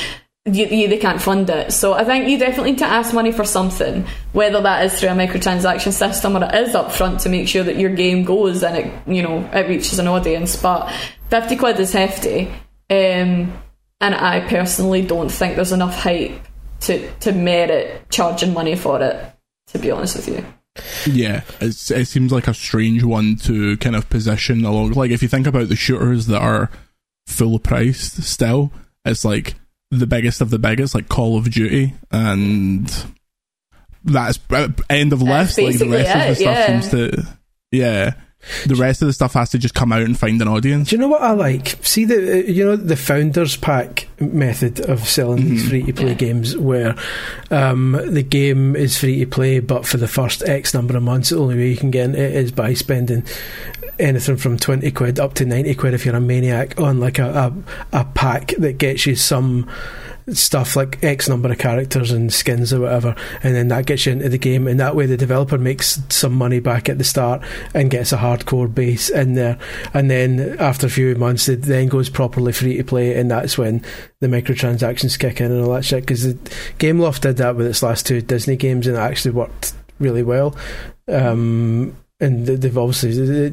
[0.45, 1.71] you, you, they can't fund it.
[1.71, 5.09] So I think you definitely need to ask money for something, whether that is through
[5.09, 8.77] a microtransaction system or it is upfront to make sure that your game goes and
[8.77, 10.55] it you know it reaches an audience.
[10.55, 10.91] But
[11.29, 12.51] fifty quid is hefty,
[12.89, 13.53] um,
[14.03, 16.45] and I personally don't think there's enough hype
[16.81, 19.31] to to merit charging money for it.
[19.67, 20.45] To be honest with you.
[21.11, 24.91] Yeah, it's, it seems like a strange one to kind of position along.
[24.91, 26.69] Like, if you think about the shooters that are
[27.25, 28.71] full priced still,
[29.05, 29.55] it's like
[29.89, 32.91] the biggest of the biggest, like Call of Duty, and
[34.03, 35.57] that's uh, end of list.
[35.57, 36.67] Like, the rest of the stuff yeah.
[36.67, 37.27] seems to.
[37.71, 38.13] Yeah.
[38.67, 40.89] The rest of the stuff has to just come out and find an audience.
[40.89, 41.77] Do you know what I like?
[41.85, 46.07] See the uh, you know the founders pack method of selling these free to play
[46.09, 46.13] Yeah.
[46.15, 46.95] games, where
[47.51, 51.29] um, the game is free to play, but for the first X number of months,
[51.29, 53.23] the only way you can get it is by spending
[53.99, 57.53] anything from twenty quid up to ninety quid if you're a maniac on like a
[57.93, 59.69] a, a pack that gets you some
[60.31, 64.11] stuff like X number of characters and skins or whatever, and then that gets you
[64.13, 67.41] into the game, and that way the developer makes some money back at the start
[67.73, 69.57] and gets a hardcore base in there,
[69.93, 73.57] and then after a few months it then goes properly free to play, and that's
[73.57, 73.83] when
[74.19, 76.03] the microtransactions kick in and all that shit.
[76.05, 76.33] Because
[76.79, 80.55] Gameloft did that with its last two Disney games, and it actually worked really well.
[81.07, 83.49] Um, and they- they've obviously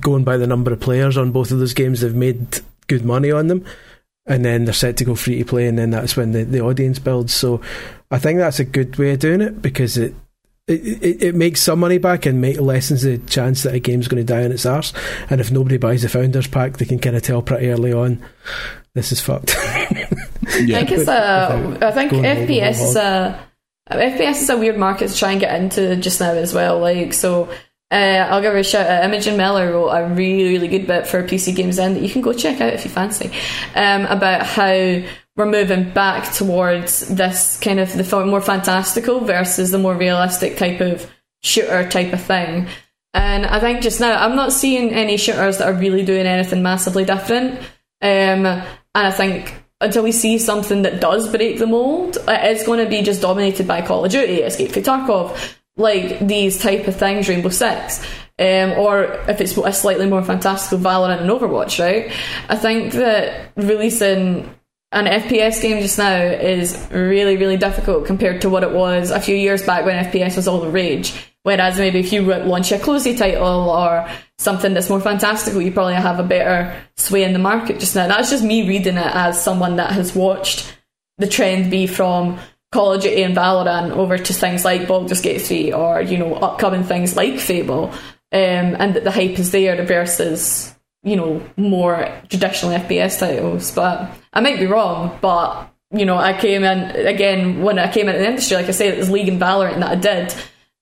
[0.00, 3.30] going by the number of players on both of those games, they've made good money
[3.30, 3.64] on them
[4.28, 6.60] and then they're set to go free to play, and then that's when the, the
[6.60, 7.34] audience builds.
[7.34, 7.60] So
[8.10, 10.14] I think that's a good way of doing it because it.
[10.66, 14.06] It, it, it makes some money back and make lessens the chance that a game's
[14.06, 14.92] going to die on its arse.
[15.30, 18.22] And if nobody buys the founders pack, they can kind of tell pretty early on
[18.98, 19.54] this is fucked.
[19.58, 21.78] I think it's a.
[21.80, 23.46] I think Going all the FPS is a.
[23.90, 26.80] FPS is a weird market to try and get into just now as well.
[26.80, 27.48] Like so,
[27.90, 29.04] uh, I'll give her a shout out.
[29.04, 32.60] Imogen Mellor wrote a really really good bit for PCGamesN that you can go check
[32.60, 33.30] out if you fancy.
[33.74, 35.02] Um, about how
[35.36, 40.80] we're moving back towards this kind of the more fantastical versus the more realistic type
[40.80, 41.08] of
[41.42, 42.66] shooter type of thing.
[43.14, 46.62] And I think just now I'm not seeing any shooters that are really doing anything
[46.62, 47.60] massively different.
[48.02, 52.84] Um, and I think until we see something that does break the mold, it's going
[52.84, 56.96] to be just dominated by Call of Duty, Escape from Tarkov, like these type of
[56.96, 58.04] things, Rainbow Six.
[58.40, 62.12] Um, or if it's a slightly more fantastical Valorant and Overwatch, right?
[62.48, 64.54] I think that releasing
[64.92, 69.20] an FPS game just now is really, really difficult compared to what it was a
[69.20, 71.12] few years back when FPS was all the rage.
[71.42, 75.94] Whereas maybe if you launch a cozy title or something that's more fantastical, you probably
[75.94, 78.06] have a better sway in the market just now.
[78.06, 80.76] That's just me reading it as someone that has watched
[81.18, 82.38] the trend be from
[82.72, 86.34] Call of Duty and Valorant over to things like Baldur's Gate 3 or, you know,
[86.34, 87.90] upcoming things like Fable.
[88.30, 93.70] Um, and that the hype is there versus you know, more traditional FPS titles.
[93.72, 98.08] But I might be wrong, but you know, I came in again when I came
[98.08, 100.34] into the industry, like I said, it was League and Valorant that I did.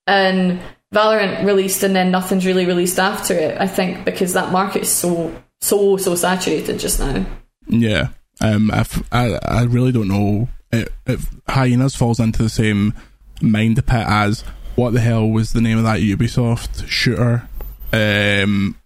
[0.07, 0.61] And
[0.95, 4.91] Valorant released and then nothing's really released after it, I think, because that market is
[4.91, 7.25] so so so saturated just now.
[7.69, 8.09] Yeah.
[8.41, 8.71] Um
[9.13, 12.95] I, I really don't know if, if Hyenas falls into the same
[13.41, 14.43] mind pit as
[14.75, 17.49] what the hell was the name of that Ubisoft shooter?
[17.93, 18.77] Um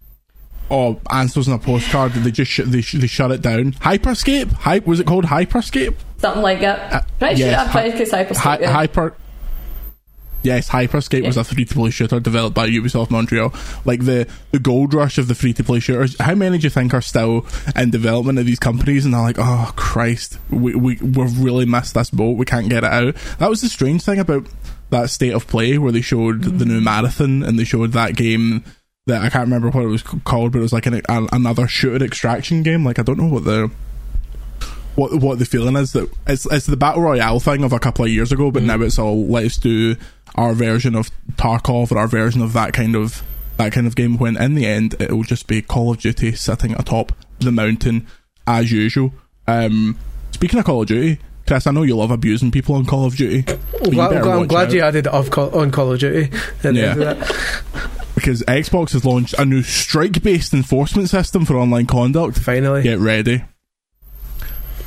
[0.71, 2.13] oh, answers on a postcard.
[2.13, 3.73] They just sh- they, sh- they shut it down.
[3.73, 4.53] Hyperscape.
[4.53, 5.97] Hy- was it called Hyperscape?
[6.19, 6.93] Something like that.
[6.93, 7.93] Uh, Pretty yes, sure I've tried
[8.29, 8.37] Hyperscape.
[8.37, 8.71] Hi- yeah.
[8.73, 9.15] Hyper.
[10.43, 11.27] Yes, Hyperscape yeah.
[11.27, 13.53] was a free to play shooter developed by Ubisoft Montreal.
[13.85, 16.19] Like the, the gold rush of the free to play shooters.
[16.19, 19.39] How many do you think are still in development of these companies and they're like,
[19.39, 23.15] oh Christ, we, we, we've really missed this boat, we can't get it out.
[23.39, 24.47] That was the strange thing about
[24.91, 26.59] that state of play where they showed mm-hmm.
[26.59, 28.65] the new marathon and they showed that game
[29.07, 31.67] that I can't remember what it was called, but it was like an, a, another
[31.69, 32.85] shooter extraction game.
[32.85, 33.71] Like I don't know what the
[34.97, 38.05] what what the feeling is that it's it's the battle royale thing of a couple
[38.05, 38.67] of years ago, but mm.
[38.67, 39.97] now it's all let's do
[40.35, 43.23] our version of Tarkov or our version of that kind of
[43.57, 44.19] that kind of game.
[44.19, 48.07] When in the end it will just be Call of Duty sitting atop the mountain
[48.47, 49.13] as usual.
[49.47, 49.99] Um,
[50.33, 51.21] speaking of Call of Duty.
[51.47, 53.43] Chris, I know you love abusing people on Call of Duty.
[53.43, 54.73] Glad, I'm glad out.
[54.73, 56.31] you added call, on Call of Duty.
[56.63, 57.27] Yeah
[58.21, 62.39] because Xbox has launched a new strike based enforcement system for online conduct.
[62.39, 62.83] Finally.
[62.83, 63.43] Get ready.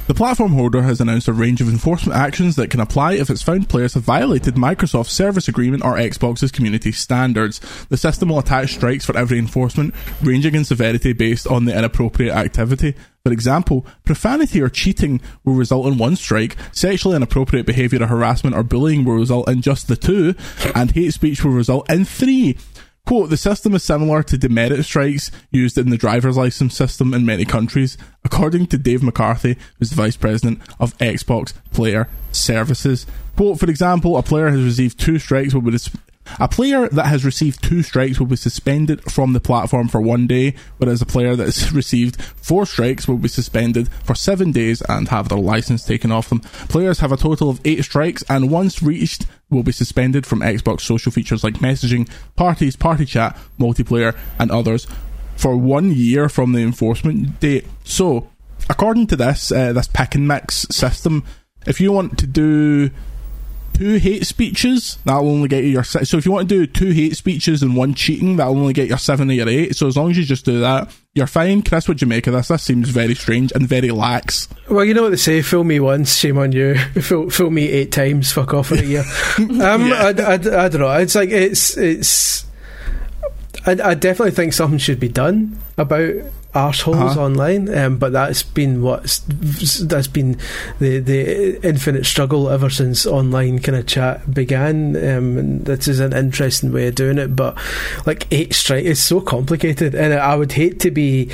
[0.05, 3.41] The platform holder has announced a range of enforcement actions that can apply if it's
[3.41, 7.61] found players have violated Microsoft's service agreement or Xbox's community standards.
[7.87, 12.35] The system will attach strikes for every enforcement, ranging in severity based on the inappropriate
[12.35, 12.95] activity.
[13.25, 18.57] For example, profanity or cheating will result in one strike, sexually inappropriate behaviour or harassment
[18.57, 20.35] or bullying will result in just the two,
[20.75, 22.57] and hate speech will result in three.
[23.05, 27.25] Quote, the system is similar to demerit strikes used in the driver's license system in
[27.25, 33.05] many countries, according to Dave McCarthy, who's the vice president of Xbox Player Services.
[33.35, 35.53] Quote, for example, a player has received two strikes
[36.39, 40.27] a player that has received two strikes will be suspended from the platform for one
[40.27, 44.81] day, whereas a player that has received four strikes will be suspended for seven days
[44.83, 46.39] and have their license taken off them.
[46.69, 50.81] Players have a total of eight strikes and once reached will be suspended from Xbox
[50.81, 54.87] social features like messaging, parties, party chat, multiplayer, and others
[55.35, 57.65] for one year from the enforcement date.
[57.83, 58.29] So,
[58.69, 61.23] according to this, uh, this pick and mix system,
[61.67, 62.91] if you want to do
[63.73, 65.83] two hate speeches, that'll only get you your.
[65.83, 68.87] So if you want to do two hate speeches and one cheating, that'll only get
[68.87, 69.75] your seven or your eight.
[69.75, 71.61] So as long as you just do that, you're fine.
[71.61, 72.47] Chris, what do you make of this?
[72.47, 74.47] This seems very strange and very lax.
[74.69, 76.75] Well, you know what they say: fool me once, shame on you.
[77.01, 79.03] Fool, fool me eight times, fuck off for a year.
[79.37, 79.95] um, yeah.
[79.95, 80.91] I, I, I don't know.
[80.93, 82.45] It's like it's it's.
[83.65, 86.13] I, I definitely think something should be done about
[86.53, 87.23] arseholes uh-huh.
[87.23, 89.19] online, um, but that's been what's
[89.79, 90.37] that's been
[90.79, 94.95] the the infinite struggle ever since online kind of chat began.
[94.95, 97.57] Um, and this is an interesting way of doing it, but
[98.05, 101.29] like eight strike is so complicated, and I would hate to be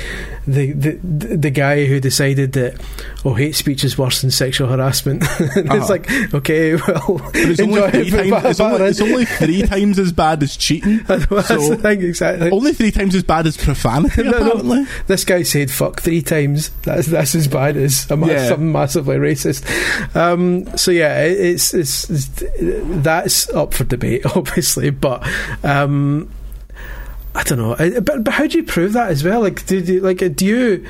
[0.46, 0.92] the the
[1.36, 2.80] the guy who decided that
[3.24, 5.22] oh hate speech is worse than sexual harassment.
[5.24, 5.62] uh-huh.
[5.76, 10.12] It's like okay, well, it's only, it, times, it's, only, it's only, three times as
[10.12, 10.98] bad as cheating.
[11.06, 12.50] That's so the thing, exactly.
[12.50, 14.22] Only three times as bad as profanity.
[14.22, 14.86] no, apparently.
[15.08, 16.70] No this guy said fuck three times.
[16.84, 18.46] That's that's as bad as a yeah.
[18.46, 19.66] something massively racist.
[20.14, 22.28] Um, so yeah, it's, it's, it's
[23.02, 25.28] that's up for debate, obviously, but.
[25.64, 26.30] Um,
[27.32, 29.40] I don't know, but, but how do you prove that as well?
[29.40, 30.84] Like, do you, like do you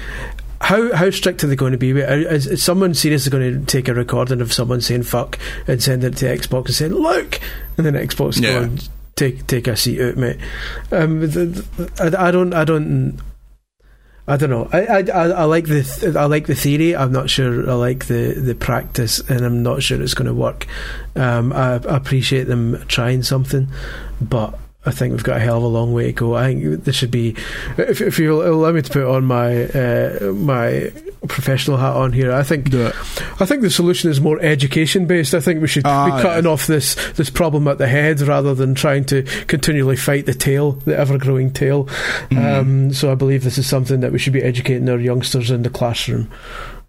[0.63, 1.91] how how strict are they going to be?
[1.91, 6.03] Is, is someone seriously going to take a recording of someone saying "fuck" and send
[6.03, 7.41] it to Xbox and say "look,"
[7.77, 8.53] and then Xbox yeah.
[8.53, 8.79] going
[9.17, 10.39] take take a seat out, mate?
[10.91, 13.21] Um, the, the, I, I, don't I don't
[14.31, 14.69] I don't know.
[14.73, 16.95] I, I, I like the I like the theory.
[16.95, 20.35] I'm not sure I like the, the practice, and I'm not sure it's going to
[20.35, 20.69] work.
[21.17, 23.67] Um, I, I, appreciate them trying something,
[24.21, 26.35] but I think we've got a hell of a long way to go.
[26.35, 27.37] I think this should be.
[27.77, 30.91] If, if you allow me to put on my uh, my
[31.29, 32.33] professional hat on here.
[32.33, 35.35] I think I think the solution is more education based.
[35.35, 36.51] I think we should Ah, be cutting yes.
[36.51, 40.73] off this this problem at the head rather than trying to continually fight the tail,
[40.73, 41.85] the ever growing tail.
[41.85, 42.39] Mm-hmm.
[42.39, 45.63] Um, so I believe this is something that we should be educating our youngsters in
[45.63, 46.31] the classroom.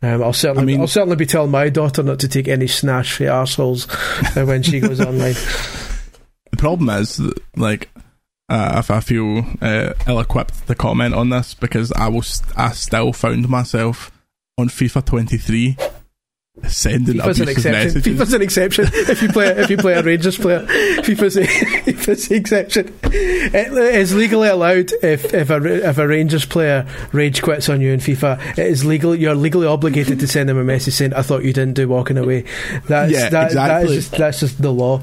[0.01, 2.67] Um, I'll certainly, I mean- I'll certainly be telling my daughter not to take any
[2.67, 3.87] snash for arseholes
[4.37, 5.35] uh, when she goes online.
[6.51, 7.89] The problem is, that, like,
[8.49, 13.13] uh, if I feel uh, ill-equipped to comment on this because I was, I still
[13.13, 14.11] found myself
[14.57, 15.77] on FIFA 23
[16.67, 17.71] sending FIFA's an exception.
[17.71, 18.19] messages.
[18.19, 18.85] FIFA's an exception.
[18.93, 22.93] If you play, if you play a Rangers player, FIFA's a, FIFA's the exception.
[23.03, 27.91] It is legally allowed if if a if a Rangers player rage quits on you
[27.93, 28.57] in FIFA.
[28.57, 29.15] It is legal.
[29.15, 32.17] You're legally obligated to send them a message saying, "I thought you didn't do walking
[32.17, 32.45] away."
[32.87, 33.95] That's Yeah, that, that exactly.
[33.95, 35.01] is just that's just the law.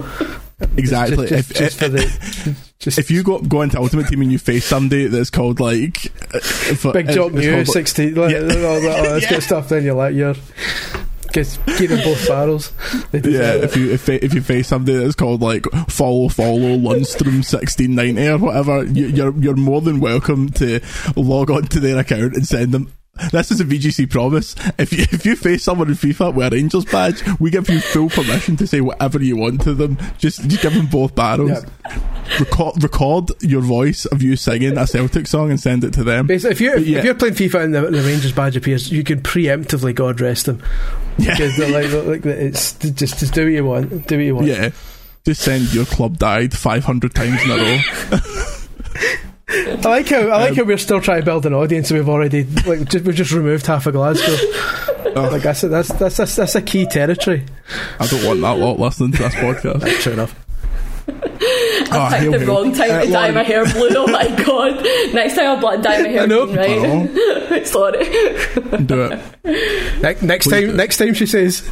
[0.76, 1.28] exactly.
[1.28, 4.38] Just, just, if, just the just if you go go into Ultimate Team and you
[4.38, 8.40] face somebody that's called like uh, for- big job it's new like- sixty, like, all
[8.42, 9.28] that, all that Yeah.
[9.28, 9.68] good stuff.
[9.68, 10.34] Then you're like you're.
[11.30, 12.72] Keeping both barrels.
[13.12, 17.94] Yeah, if you if, if you face somebody that's called like follow follow Lundstram sixteen
[17.94, 20.80] ninety or whatever, you, you're you're more than welcome to
[21.14, 22.92] log on to their account and send them.
[23.32, 24.54] This is a VGC promise.
[24.78, 27.80] If you if you face someone in FIFA with a Rangers badge, we give you
[27.80, 29.98] full permission to say whatever you want to them.
[30.18, 31.64] Just just give them both barrels.
[32.38, 36.26] Record record your voice of you singing a Celtic song and send it to them.
[36.26, 36.98] Basically, if you're yeah.
[36.98, 40.46] if you're playing FIFA and the, the Rangers badge appears, you can preemptively God rest
[40.46, 40.62] them
[41.16, 44.34] Yeah, because they're like, like it's just just do what you want, do what you
[44.34, 44.46] want.
[44.46, 44.70] yeah.
[45.24, 48.18] Just send your club died five hundred times in a row.
[49.50, 51.90] I like how I like how um, we're still trying to build an audience.
[51.90, 54.36] and We've already like just, we've just removed half of Glasgow.
[55.16, 55.28] Oh.
[55.32, 57.44] Like that's that's, that's that's that's a key territory.
[57.98, 60.00] I don't want that lot listening to this podcast.
[60.02, 60.34] True enough.
[61.92, 63.88] I picked hail, the wrong time Uh, to dye my hair blue.
[63.96, 64.84] Oh my god!
[65.14, 66.46] Next time I'll bla- dye my hair blue.
[66.46, 66.46] know.
[66.46, 67.66] green, right?
[67.66, 68.04] Sorry.
[68.84, 69.20] Do it.
[70.02, 70.72] Ne- next Please time, do.
[70.74, 71.68] next time she says,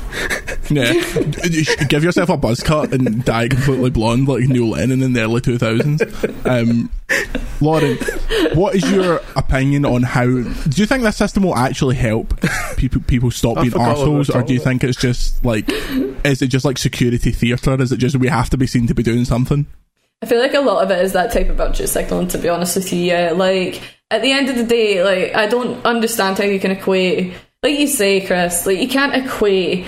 [0.71, 0.93] Yeah.
[1.89, 5.41] Give yourself a buzz cut and dye completely blonde like Neil Lennon in the early
[5.41, 6.47] 2000s.
[6.47, 6.91] Um,
[7.61, 7.97] Lauren,
[8.57, 10.25] what is your opinion on how.
[10.27, 10.43] Do
[10.75, 12.39] you think this system will actually help
[12.77, 14.99] people people stop I being forgot what we were arseholes, or do you think it's
[14.99, 15.65] just like.
[16.25, 17.81] Is it just like security theatre?
[17.81, 19.67] Is it just we have to be seen to be doing something?
[20.27, 22.49] I feel like a lot of it is that type of budget signaling, to be
[22.49, 22.99] honest with you.
[22.99, 26.73] Yeah, like at the end of the day, like I don't understand how you can
[26.73, 29.87] equate, like you say, Chris, like you can't equate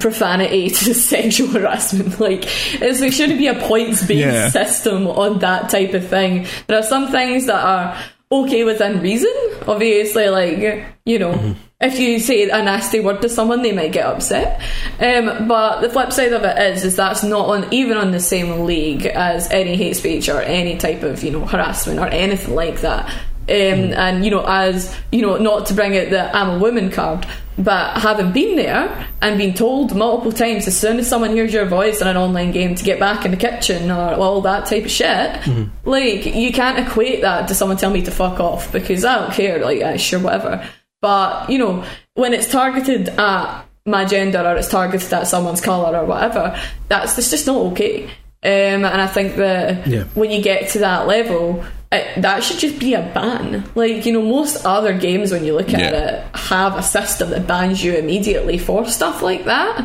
[0.00, 2.18] profanity to sexual harassment.
[2.20, 2.44] Like
[2.80, 4.48] it's, there shouldn't be a points based Yeah.
[4.48, 6.46] system on that type of thing.
[6.66, 7.94] There are some things that are
[8.32, 9.32] okay within reason.
[9.66, 14.06] Obviously, like you know, if you say a nasty word to someone, they might get
[14.06, 14.60] upset.
[14.98, 18.20] Um, but the flip side of it is, is that's not on even on the
[18.20, 22.54] same league as any hate speech or any type of you know harassment or anything
[22.54, 23.12] like that.
[23.48, 26.90] Um, And you know, as you know, not to bring out the "I'm a woman"
[26.90, 27.26] card,
[27.58, 31.66] but having been there and been told multiple times, as soon as someone hears your
[31.66, 34.84] voice in an online game, to get back in the kitchen or all that type
[34.84, 35.38] of shit,
[35.84, 39.32] like you can't equate that to someone telling me to fuck off because I don't
[39.32, 39.58] care.
[39.58, 40.64] Like, uh, sure, whatever.
[41.00, 45.98] But you know, when it's targeted at my gender or it's targeted at someone's colour
[45.98, 46.56] or whatever,
[46.88, 48.04] that's it's just not okay.
[48.44, 50.04] Um, and I think that Yeah.
[50.14, 53.64] when you get to that level, it, that should just be a ban.
[53.74, 55.90] Like you know, most other games when you look at Yeah.
[56.26, 59.78] it have a system that bans you immediately for stuff like that.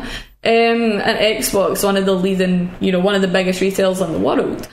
[0.44, 4.12] Um, and Xbox, one of the leading, you know, one of the biggest retailers in
[4.12, 4.68] the world,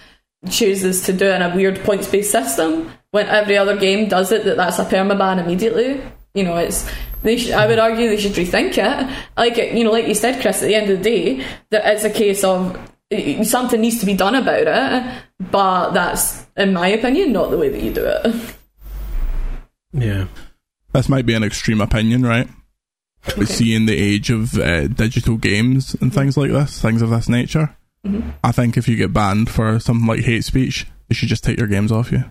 [0.50, 4.32] chooses to do it in a weird points based system when every other game does
[4.32, 4.46] it.
[4.46, 6.02] That that's a permaban immediately.
[6.34, 6.90] You know, it's.
[7.24, 9.18] They should, I would argue they should rethink it.
[9.36, 10.62] Like you know, like you said, Chris.
[10.62, 12.78] At the end of the day, that it's a case of
[13.44, 15.24] something needs to be done about it.
[15.52, 18.56] But that's, in my opinion, not the way that you do it.
[19.94, 20.26] Yeah.
[20.94, 22.48] This might be an extreme opinion, right?
[23.38, 27.30] But seeing the age of uh, digital games and things like this, things of this
[27.30, 28.30] nature, Mm-hmm.
[28.44, 31.58] I think if you get banned for something like hate speech, they should just take
[31.58, 32.24] your games off you.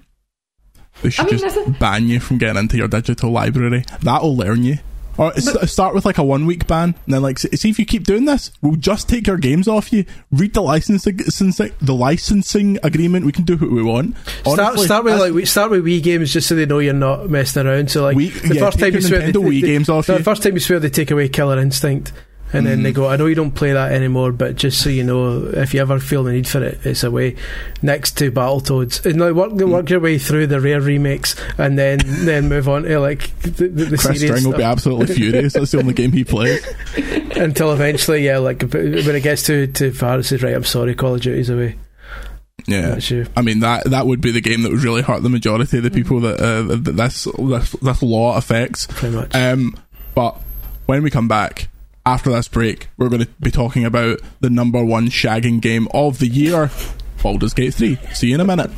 [1.02, 3.82] They should mean, just I think- ban you from getting into your digital library.
[4.00, 4.76] That'll learn you.
[5.16, 7.86] Or s- start with like a one week ban, and then like see if you
[7.86, 10.04] keep doing this, we'll just take your games off you.
[10.32, 13.24] Read the licensing, the licensing agreement.
[13.26, 14.16] We can do what we want.
[14.42, 16.94] Start, Honestly, start with like we start with Wii games just so they know you're
[16.94, 17.90] not messing around.
[17.90, 20.14] So like Wii- the yeah, first time you swear they, Wii they- games off no,
[20.14, 20.18] you.
[20.18, 22.12] the first time you swear they take away Killer Instinct,
[22.54, 22.94] and then they Mm.
[22.94, 25.80] go, "I know you don't play that anymore, but just so you know, if you
[25.80, 27.34] ever feel the need for it, it's away."
[27.82, 29.68] Next to Battletoads, and now work Mm.
[29.68, 33.68] work your way through the rare remakes, and then then move on to like the,
[33.68, 35.52] the, the Chris String will be absolutely furious.
[35.52, 36.64] That's the only game he plays.
[37.36, 40.94] until eventually, yeah, like when it gets to to far, it says, "Right, I'm sorry,
[40.94, 41.74] Call of Duty's away."
[42.66, 42.98] Yeah.
[43.36, 45.82] I mean that that would be the game that would really hurt the majority of
[45.82, 48.86] the people that, uh, that this, this this law affects.
[48.90, 49.34] Pretty much.
[49.34, 49.76] Um,
[50.14, 50.40] But
[50.86, 51.68] when we come back
[52.06, 56.18] after this break, we're going to be talking about the number one shagging game of
[56.18, 56.70] the year,
[57.22, 57.96] Baldur's Gate 3.
[58.12, 58.70] See you in a minute.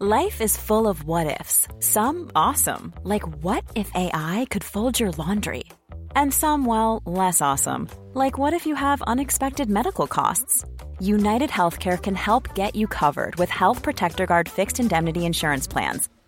[0.00, 1.68] Life is full of what ifs.
[1.78, 5.62] Some awesome, like what if AI could fold your laundry?
[6.16, 10.64] And some, well, less awesome, like what if you have unexpected medical costs?
[10.98, 16.08] United Healthcare can help get you covered with Health Protector Guard fixed indemnity insurance plans.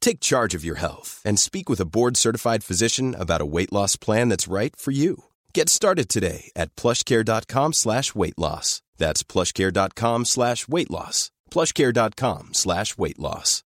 [0.00, 3.96] Take charge of your health and speak with a board-certified physician about a weight loss
[3.96, 5.24] plan that's right for you.
[5.52, 8.80] Get started today at plushcare.com slash weight loss.
[8.96, 11.30] That's plushcare.com slash weight loss.
[11.50, 13.64] plushcare.com slash weight loss.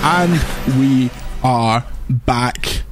[0.00, 0.40] And
[0.78, 1.10] we
[1.42, 2.82] are back.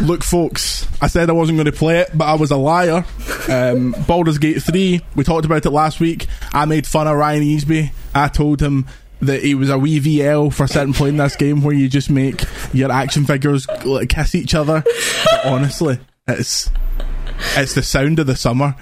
[0.00, 3.04] Look, folks, I said I wasn't going to play it, but I was a liar.
[3.48, 6.26] Um, Baldur's Gate 3, we talked about it last week.
[6.58, 7.92] I made fun of Ryan Easby.
[8.16, 8.88] I told him
[9.20, 12.42] that he was a wee VL for sitting playing this game where you just make
[12.72, 14.82] your action figures like, kiss each other.
[15.24, 16.68] But honestly, it's
[17.54, 18.74] it's the sound of the summer.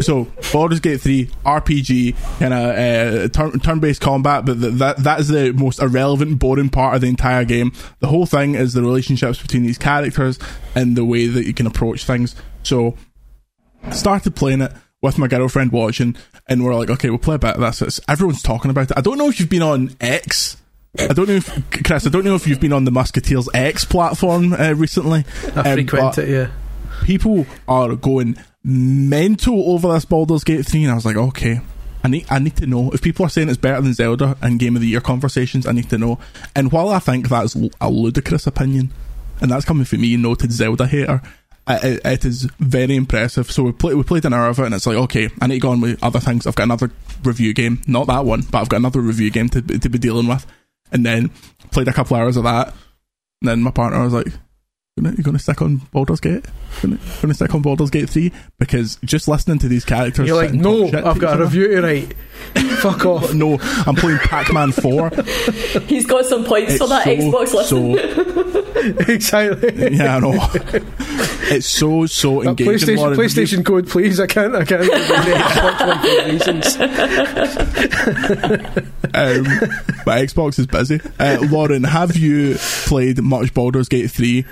[0.00, 4.98] So Baldur's Gate 3 RPG kind of uh, turn turn based combat, but th- that
[4.98, 7.72] that is the most irrelevant, boring part of the entire game.
[8.00, 10.38] The whole thing is the relationships between these characters
[10.74, 12.34] and the way that you can approach things.
[12.62, 12.98] So
[13.92, 14.72] started playing it
[15.02, 16.16] with my girlfriend watching,
[16.48, 17.82] and we're like, okay, we'll play a bit of this.
[17.82, 18.96] It's, everyone's talking about it.
[18.96, 20.56] I don't know if you've been on X.
[20.98, 22.06] I don't know if Chris.
[22.06, 25.24] I don't know if you've been on the Musketeers X platform uh, recently.
[25.56, 26.50] I um, frequent it, yeah.
[27.04, 31.60] people are going mental over this Baldur's Gate 3 and I was like, okay,
[32.04, 32.90] I need I need to know.
[32.90, 35.72] If people are saying it's better than Zelda and Game of the Year conversations, I
[35.72, 36.18] need to know.
[36.54, 38.92] And while I think that's a ludicrous opinion,
[39.40, 41.22] and that's coming from me, noted Zelda hater,
[41.68, 43.50] it, it is very impressive.
[43.50, 45.54] So we play, we played an hour of it, and it's like, okay, I need
[45.54, 46.46] to go on with other things.
[46.46, 46.90] I've got another
[47.24, 50.26] review game, not that one, but I've got another review game to to be dealing
[50.26, 50.46] with.
[50.90, 51.30] And then
[51.70, 52.68] played a couple hours of that.
[53.40, 54.26] And then my partner was like,
[54.96, 56.44] "You're going to stick on Baldur's Gate?
[56.82, 58.32] Going to stick on Baldur's Gate three?
[58.58, 61.44] Because just listening to these characters, You're like, sit and talk no, I've got a
[61.44, 62.14] review to write.
[62.82, 63.32] Fuck off.
[63.34, 65.10] No, I'm playing Pikmin Four.
[65.86, 67.96] He's got some points for that Xbox listen.
[67.96, 69.96] so exactly.
[69.96, 70.32] yeah, I know.
[71.44, 72.96] It's so so engaging.
[72.96, 73.16] PlayStation.
[73.16, 74.20] PlayStation code, please.
[74.20, 74.54] I can't.
[74.54, 74.82] I can't.
[74.82, 76.76] give Xbox one reasons.
[79.14, 79.44] um,
[80.06, 81.00] my Xbox is busy.
[81.18, 84.44] Uh, Lauren, have you played much Baldur's Gate 3?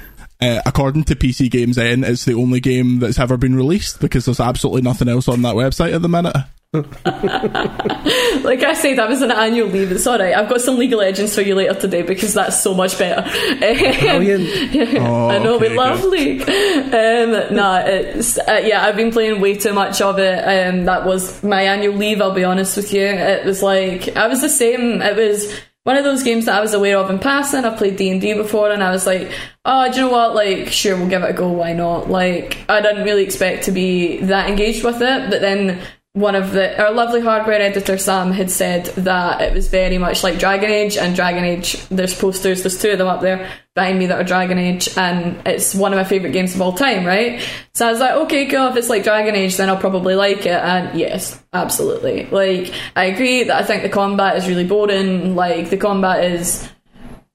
[0.42, 4.80] Uh, according to PCGamesN, it's the only game that's ever been released because there's absolutely
[4.80, 6.34] nothing else on that website at the minute.
[6.72, 9.90] Like I said, I was on annual leave.
[9.90, 10.34] It's alright.
[10.34, 13.28] I've got some League of Legends for you later today because that's so much better.
[13.58, 15.00] Brilliant.
[15.00, 16.12] Oh, I know, we love good.
[16.12, 16.42] League.
[16.42, 20.38] Um, nah, it's, uh, yeah, I've been playing way too much of it.
[20.38, 23.02] Um, that was my annual leave, I'll be honest with you.
[23.04, 25.02] It was like, I was the same.
[25.02, 25.52] It was
[25.82, 27.64] one of those games that I was aware of in passing.
[27.64, 29.32] I've played D&D before and I was like,
[29.64, 30.34] oh, do you know what?
[30.36, 31.48] Like, sure, we'll give it a go.
[31.50, 32.08] Why not?
[32.08, 35.80] Like, I didn't really expect to be that engaged with it, but then
[36.14, 40.24] one of the our lovely hardware editor Sam had said that it was very much
[40.24, 44.00] like Dragon Age and Dragon Age there's posters there's two of them up there behind
[44.00, 47.06] me that are Dragon Age and it's one of my favourite games of all time
[47.06, 47.40] right?
[47.74, 50.40] So I was like okay cool if it's like Dragon Age then I'll probably like
[50.46, 52.26] it and yes absolutely.
[52.26, 56.68] Like I agree that I think the combat is really boring like the combat is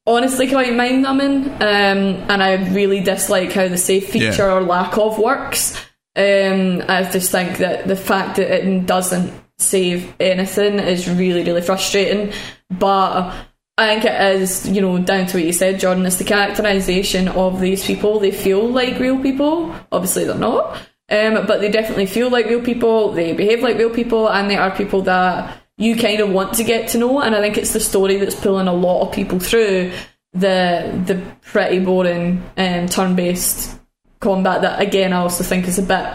[0.05, 4.55] honestly quite mind numbing um, and I really dislike how the save feature Yeah.
[4.55, 5.81] or lack of works
[6.15, 11.61] um, I just think that the fact that it doesn't save anything is really, really
[11.61, 12.33] frustrating.
[12.69, 13.33] But
[13.77, 17.27] I think it is, you know, down to what you said, Jordan, it's the characterization
[17.27, 18.19] of these people.
[18.19, 19.75] They feel like real people.
[19.91, 20.77] Obviously, they're not.
[21.09, 23.11] Um, but they definitely feel like real people.
[23.11, 26.63] They behave like real people, and they are people that you kind of want to
[26.63, 27.21] get to know.
[27.21, 29.91] And I think it's the story that's pulling a lot of people through
[30.33, 33.79] the the pretty boring um, turn based
[34.19, 36.05] combat that again I also think is a bit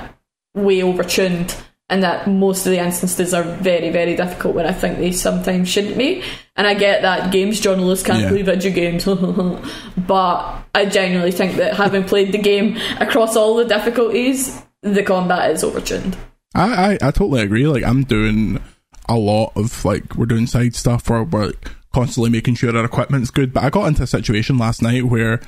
[0.55, 4.99] way overtuned and that most of the instances are very very difficult when I think
[4.99, 6.23] they sometimes shouldn't be
[6.57, 8.29] and I get that games journalists can't Yeah.
[8.31, 9.05] play video games
[9.97, 15.51] but I genuinely think that having played the game across all the difficulties the combat
[15.51, 16.17] is overtuned
[16.55, 17.69] I, I, I totally agree.
[17.69, 18.61] Like I'm doing
[19.09, 21.53] a lot of like we're doing side stuff where we're
[21.95, 23.53] constantly making sure our equipment's good.
[23.53, 25.41] But I got into a situation last night where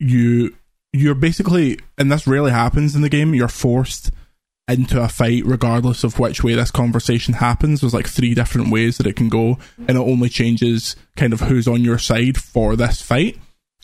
[0.00, 0.56] you
[0.92, 3.34] you're basically, and this rarely happens in the game.
[3.34, 4.10] You're forced
[4.68, 7.80] into a fight regardless of which way this conversation happens.
[7.80, 11.40] There's like three different ways that it can go, and it only changes kind of
[11.40, 13.38] who's on your side for this fight.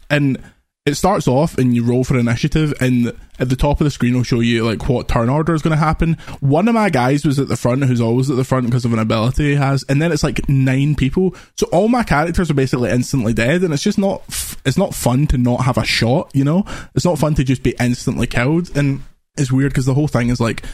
[0.09, 0.43] And
[0.87, 4.15] it starts off and you roll for initiative and at the top of the screen
[4.15, 6.15] will show you like what turn order is going to happen.
[6.39, 8.93] One of my guys was at the front who's always at the front because of
[8.93, 11.35] an ability he has and then it's like nine people.
[11.57, 14.95] So all my characters are basically instantly dead and it's just not f- it's not
[14.95, 16.65] fun to not have a shot you know?
[16.95, 19.03] It's not fun to just be instantly killed and
[19.37, 20.65] it's weird because the whole thing is like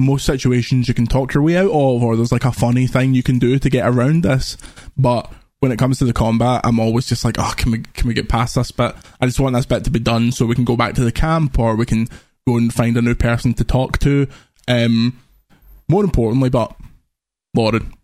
[0.00, 3.14] most situations you can talk your way out of or there's like a funny thing
[3.14, 4.56] you can do to get around this.
[4.96, 5.32] But
[5.64, 8.12] when it comes to the combat, I'm always just like, oh, can we can we
[8.12, 8.94] get past this bit?
[9.18, 11.10] I just want this bit to be done so we can go back to the
[11.10, 12.06] camp or we can
[12.46, 14.26] go and find a new person to talk to.
[14.68, 15.18] Um,
[15.88, 16.76] more importantly, but
[17.56, 17.94] Lauren,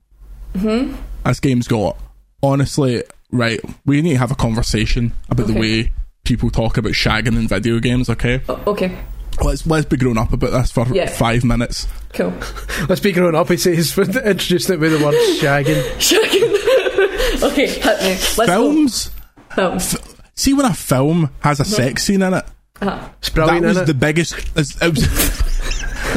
[0.57, 0.95] hmm
[1.27, 1.99] this game's got
[2.43, 3.61] honestly right.
[3.85, 5.93] We need to have a conversation about the way
[6.25, 8.09] people talk about shagging in video games.
[8.09, 8.97] Okay, O- okay,
[9.43, 11.09] let's let's be grown up about this for Yeah.
[11.09, 11.87] five minutes.
[12.13, 12.33] cool.
[12.89, 13.49] Let's be grown up.
[13.49, 15.83] He says, "For introducing it with the word shagging.
[15.99, 17.43] Shagging.
[17.53, 18.09] okay, hit me.
[18.09, 19.09] Let's Films.
[19.09, 19.55] go.
[19.55, 19.97] Films.
[20.35, 22.45] See when a film has a sex scene in it.
[22.81, 23.09] Uh-huh.
[23.19, 24.35] It's brilliant, that was isn't the biggest.
[24.39, 25.43] It was,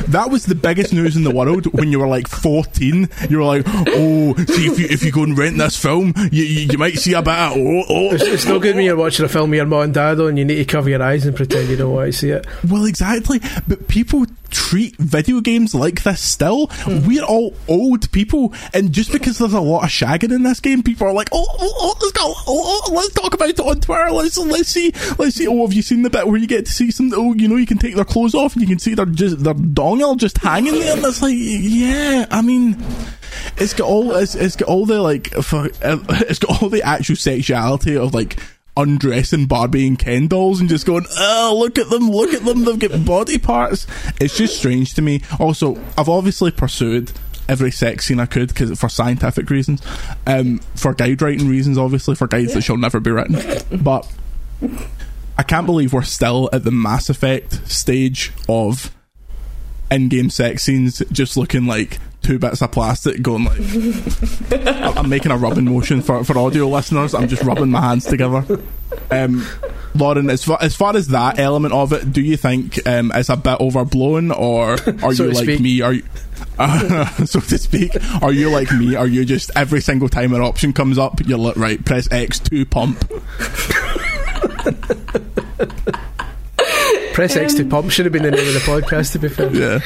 [0.08, 3.10] that was the biggest news in the world when you were like fourteen.
[3.30, 6.44] You were like, "Oh, see if you if you go and rent this film, you
[6.44, 7.34] you, you might see a bit.
[7.34, 9.82] Of, oh, oh." It's, it's no good when you're watching a film with your mum
[9.82, 10.38] and dad on.
[10.38, 12.46] You need to cover your eyes and pretend you don't want to see it.
[12.70, 13.40] Well, exactly.
[13.68, 16.68] But people treat video games like this still.
[16.72, 17.08] Hmm.
[17.08, 20.84] We're all old people, and just because there's a lot of shagging in this game,
[20.84, 22.34] people are like, "Oh, oh, oh let's go.
[22.48, 24.12] Oh, oh, let's talk about it on Twitter.
[24.12, 24.92] Let's let's see.
[25.18, 25.48] Let's see.
[25.48, 27.12] Oh, have you seen the bit where you get to see some?
[27.16, 29.44] Oh, you know, you can take their clothes off and you can see their just
[29.44, 29.54] their
[30.00, 30.96] dongle just hanging there.
[30.96, 32.26] And it's like, yeah.
[32.32, 32.78] I mean,
[33.58, 36.84] it's got all it's, it's got all the like for, uh, it's got all the
[36.84, 38.40] actual sexuality of like
[38.76, 42.64] undressing Barbie and Ken dolls and just going, oh look at them, look at them,
[42.64, 43.88] they've got body parts.
[44.20, 45.22] It's just strange to me.
[45.40, 47.12] Also, I've obviously pursued
[47.48, 49.82] every sex scene I could because for scientific reasons,
[50.26, 54.12] um, for guide writing reasons, obviously for guides that shall never be written, but.
[55.36, 58.96] I can't believe we're still at the Mass Effect stage of
[59.94, 63.60] in-game sex scenes just looking like two bits of plastic going like
[64.78, 67.14] I'm I'm making a rubbing motion for, for audio listeners.
[67.14, 68.46] I'm just rubbing my hands together.
[69.12, 69.46] Um,
[69.96, 73.30] Lauren as far, as far as that element of it do you think um, it's
[73.30, 74.74] a bit overblown or
[75.04, 75.60] are So you like speak.
[75.60, 75.82] me?
[75.82, 76.04] Are you
[76.58, 77.92] uh, so to speak
[78.22, 78.96] are you like me?
[78.96, 82.40] Are you just every single time an option comes up you're like right press X
[82.40, 83.04] to pump
[87.14, 89.12] Press X to pump should have been the name of the podcast.
[89.14, 89.80] To be fair, yeah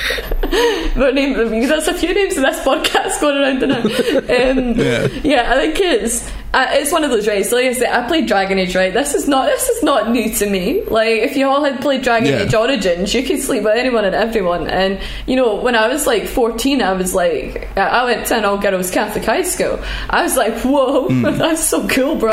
[0.96, 3.82] But name, there's a few names of this podcast going around now.
[3.82, 5.08] Um, Yeah.
[5.24, 7.46] yeah, I think it's uh, it's one of those right.
[7.46, 8.74] So like I said, I played Dragon Age.
[8.76, 10.82] Right, this is not this is not new to me.
[10.86, 12.44] Like if you all had played Dragon Yeah.
[12.44, 14.68] Age Origins, you could sleep with anyone and everyone.
[14.68, 18.38] And you know, when I was like 14, I was like, I- I went to
[18.38, 19.80] an all girls Catholic high school.
[20.10, 22.32] I was like, whoa, that's so cool, bro.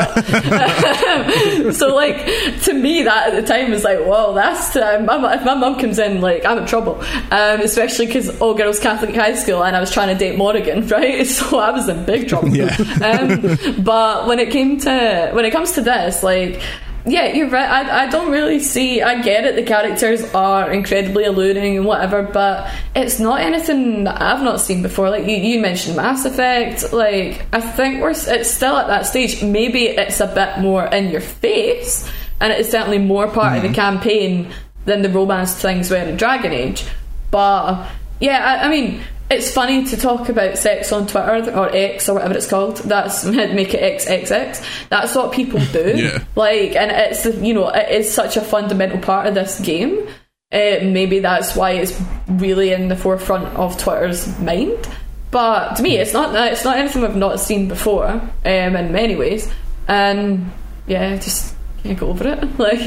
[1.71, 2.25] so like
[2.63, 6.21] to me, that at the time was like, whoa, that's if my mum comes in,
[6.21, 6.95] like I'm in trouble.
[7.31, 10.87] Um, especially because all girls Catholic high school, and I was trying to date Morrigan,
[10.87, 11.25] right?
[11.25, 12.55] So I was in big trouble.
[12.55, 12.75] Yeah.
[13.03, 16.61] um, but when it came to when it comes to this, like.
[17.07, 17.69] Yeah, you're right.
[17.69, 19.03] I, I don't really see.
[19.03, 19.55] I get it.
[19.55, 24.81] The characters are incredibly alluring and whatever, but it's not anything that I've not seen
[24.81, 25.11] before.
[25.11, 26.93] Like you, you mentioned Mass Effect.
[26.93, 29.43] Like I think we're it's still at that stage.
[29.43, 32.09] Maybe it's a bit more in your face,
[32.41, 34.51] and it's certainly more part of the campaign
[34.85, 36.85] than the romance things were in Dragon Age.
[37.31, 42.07] But yeah, I, I mean, it's funny to talk about sex on Twitter or X
[42.07, 42.77] or whatever it's called.
[42.77, 44.89] That's make it XXX.
[44.89, 45.93] That's what people do.
[46.05, 46.23] Yeah.
[46.35, 50.07] Like, and it's you know it is such a fundamental part of this game.
[50.51, 54.87] Uh, maybe that's why it's really in the forefront of Twitter's mind.
[55.31, 56.35] But to me, it's not.
[56.51, 58.07] It's not anything we've not seen before.
[58.07, 59.51] Um, in many ways,
[59.87, 60.51] and
[60.85, 61.54] yeah, just
[61.85, 62.43] can't go over it.
[62.57, 62.81] Like,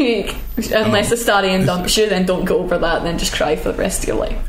[0.72, 2.98] unless Astarion dumps you, then don't go over that.
[2.98, 4.48] And then just cry for the rest of your life.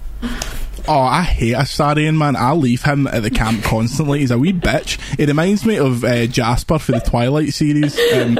[0.88, 2.36] Oh, I hate Astarion, man.
[2.36, 4.20] I leave him at the camp constantly.
[4.20, 4.98] He's a wee bitch.
[5.20, 7.96] It reminds me of uh, Jasper for the Twilight series.
[8.14, 8.38] Um,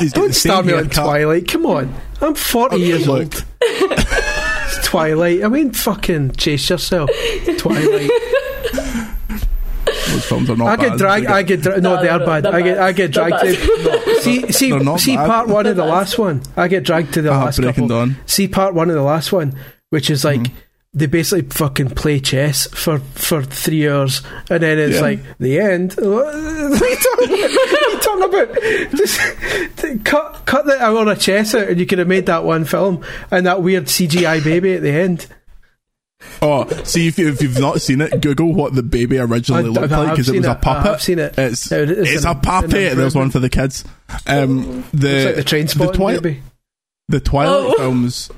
[0.00, 1.04] he's don't the same start me on haircut.
[1.04, 1.46] Twilight.
[1.48, 3.44] Come on, I'm 40 years Look, old.
[3.60, 5.44] It's Twilight.
[5.44, 7.10] I mean, fucking chase yourself.
[7.58, 8.10] Twilight.
[10.08, 10.98] Those films are not I get bad.
[10.98, 11.26] dragged.
[11.26, 12.46] I get dra- no, No, they no, are no, bad.
[12.46, 12.82] I get bad.
[12.82, 13.58] I get They're dragged.
[14.24, 15.26] To, see see not see bad.
[15.28, 16.42] part one of the last one.
[16.56, 17.88] I get dragged to the Ah, last Breaking couple.
[17.88, 18.16] Dawn.
[18.26, 19.54] See part one of the last one,
[19.90, 20.56] which is like Mm-hmm.
[20.94, 24.20] they basically fucking play chess for, for three hours,
[24.50, 25.00] and then it's Yeah.
[25.00, 25.94] like the end.
[25.98, 28.96] What are you talking, what are you talking about?
[28.96, 29.20] Just
[30.04, 33.02] cut cut the hour of chess out, and you could have made that one film,
[33.30, 35.26] and that weird CGI baby at the end.
[36.40, 39.66] Oh, see if, you, if you've not seen it, Google what the baby originally I-
[39.66, 40.60] looked I- like because it seen was a it.
[40.62, 40.92] puppet.
[40.92, 41.34] I've seen it.
[41.36, 42.70] It's It is it's an- a an puppet.
[42.70, 43.14] There's improvement.
[43.16, 43.84] one for the kids.
[44.26, 46.42] Um, the like the Trainspotting Twi- baby.
[47.08, 47.78] the Twilight Oh.
[47.78, 48.30] films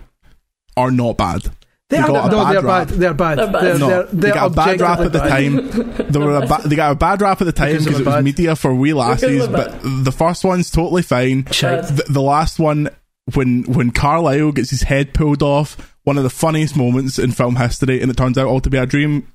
[0.77, 1.43] are not bad.
[1.91, 2.89] They, They are, got a no, bad they're rap.
[2.89, 2.97] bad.
[2.99, 3.39] They're bad.
[3.39, 3.63] They're bad.
[3.63, 5.29] They're, No, they're, they they're got a bad rap at the bad.
[5.29, 6.11] time.
[6.13, 8.07] They were a ba- they got a bad rap at the time Because because of
[8.07, 9.47] it was bad- media for wee lassies.
[9.47, 11.43] But the first one's totally fine.
[11.45, 12.89] The, the last one,
[13.35, 17.57] when when Carlisle gets his head pulled off, one of the funniest moments in film
[17.57, 19.29] history, and it turns out all to be a dream.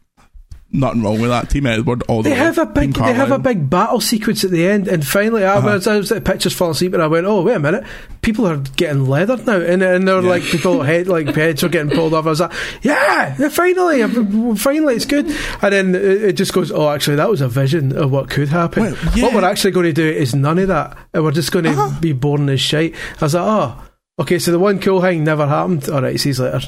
[0.71, 1.49] Nothing wrong with that.
[1.49, 2.41] Team Edward, all the They way.
[2.41, 5.55] have a big, they have a big battle sequence at the end, and finally, I,
[5.55, 5.67] uh-huh.
[5.67, 7.85] was, I was at pictures falling asleep, and I went, "Oh, wait a minute!
[8.21, 11.91] People are getting leathered now," and, and they're like, people head like heads are getting
[11.91, 12.27] pulled off.
[12.27, 12.53] I was like,
[12.83, 15.25] "Yeah, yeah, finally, finally, it's good."
[15.63, 18.49] And then it, it just goes, "Oh, actually, that was a vision of what could
[18.49, 18.83] happen.
[18.83, 19.23] Well, yeah.
[19.23, 21.71] What we're actually going to do is none of that, and we're just going to
[21.71, 21.99] uh-huh.
[21.99, 23.85] be boring as shite." I was like, "Oh."
[24.19, 25.89] Okay, so the one cool thing never happened.
[25.89, 26.59] All right, see you later.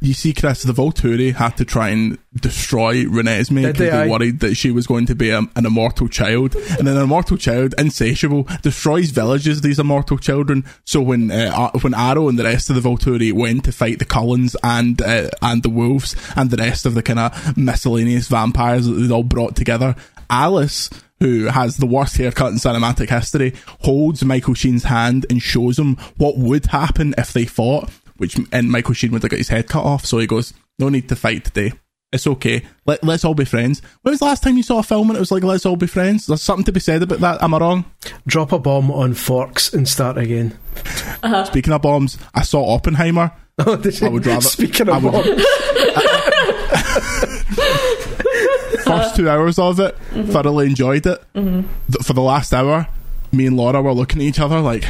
[0.00, 4.40] You see, Chris, the Volturi had to try and destroy Renesmee because they, they, worried
[4.40, 6.54] that she was going to be a, an immortal child.
[6.54, 10.64] And an immortal child, insatiable, destroys villages, these immortal children.
[10.84, 14.04] So when uh, when Aro and the rest of the Volturi went to fight the
[14.04, 18.86] Cullens and uh, and the Wolves and the rest of the kind of miscellaneous vampires
[18.86, 19.96] that they'd all brought together,
[20.28, 20.90] Alice
[21.20, 25.96] who has the worst haircut in cinematic history, holds Michael Sheen's hand and shows him
[26.16, 27.90] what would happen if they fought.
[28.18, 30.88] Which and Michael Sheen would have got his head cut off, so he goes, "No
[30.88, 31.72] need to fight today.
[32.12, 32.62] It's okay.
[32.86, 35.16] Let, let's all be friends." When was the last time you saw a film and
[35.16, 36.26] it was like, "Let's all be friends"?
[36.26, 37.42] There's something to be said about that.
[37.42, 37.84] Am I wrong?
[38.26, 40.56] Drop a bomb on forks and start again.
[41.22, 41.44] Uh-huh.
[41.44, 43.32] Speaking of bombs, I saw Oppenheimer.
[43.58, 45.26] Oh, did you- I would rather- Speaking I of would- bombs,
[48.84, 50.30] First two hours of it, mm-hmm.
[50.30, 51.22] thoroughly enjoyed it.
[51.34, 51.62] Mm-hmm.
[51.92, 52.86] Th- For the last hour,
[53.32, 54.84] me and Laura were looking at each other like.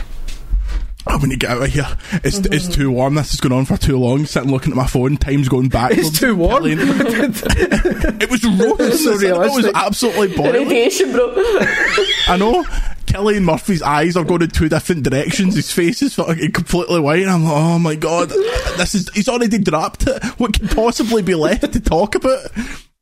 [1.08, 1.86] I want to get out of here.
[2.24, 3.14] It's it's too warm.
[3.14, 4.26] This has gone on for too long.
[4.26, 5.16] Sitting looking at my phone.
[5.16, 5.92] Time's going back.
[5.94, 6.64] it's too warm.
[6.66, 8.92] It was roasting.
[8.92, 10.68] so it was absolutely boiling.
[10.68, 11.32] Radiation, bro.
[12.28, 12.64] I know.
[13.06, 15.54] Cillian Murphy's eyes are going in two different directions.
[15.54, 17.22] His face is fucking completely white.
[17.22, 18.30] And I'm like, oh my god,
[18.76, 19.08] this is.
[19.14, 20.24] He's already dropped it.
[20.38, 22.50] What could possibly be left to talk about?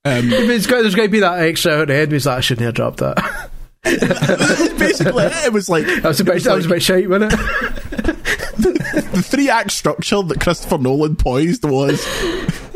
[0.05, 2.13] Um, It's got, there's going to be that extra out of the head.
[2.13, 3.51] He's like, I shouldn't have dropped that.
[4.79, 6.83] basically, it was like That was a bit, it was that was a like bit
[6.83, 7.39] shite, wasn't it?
[8.57, 12.05] the three act structure that Christopher Nolan poised was.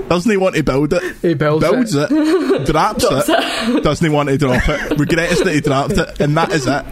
[0.09, 1.03] Doesn't he want to build it?
[1.21, 2.09] He builds builds it.
[2.11, 4.99] it, drops it, doesn't he want to drop it?
[4.99, 6.85] Regrets that he dropped it, and that is it.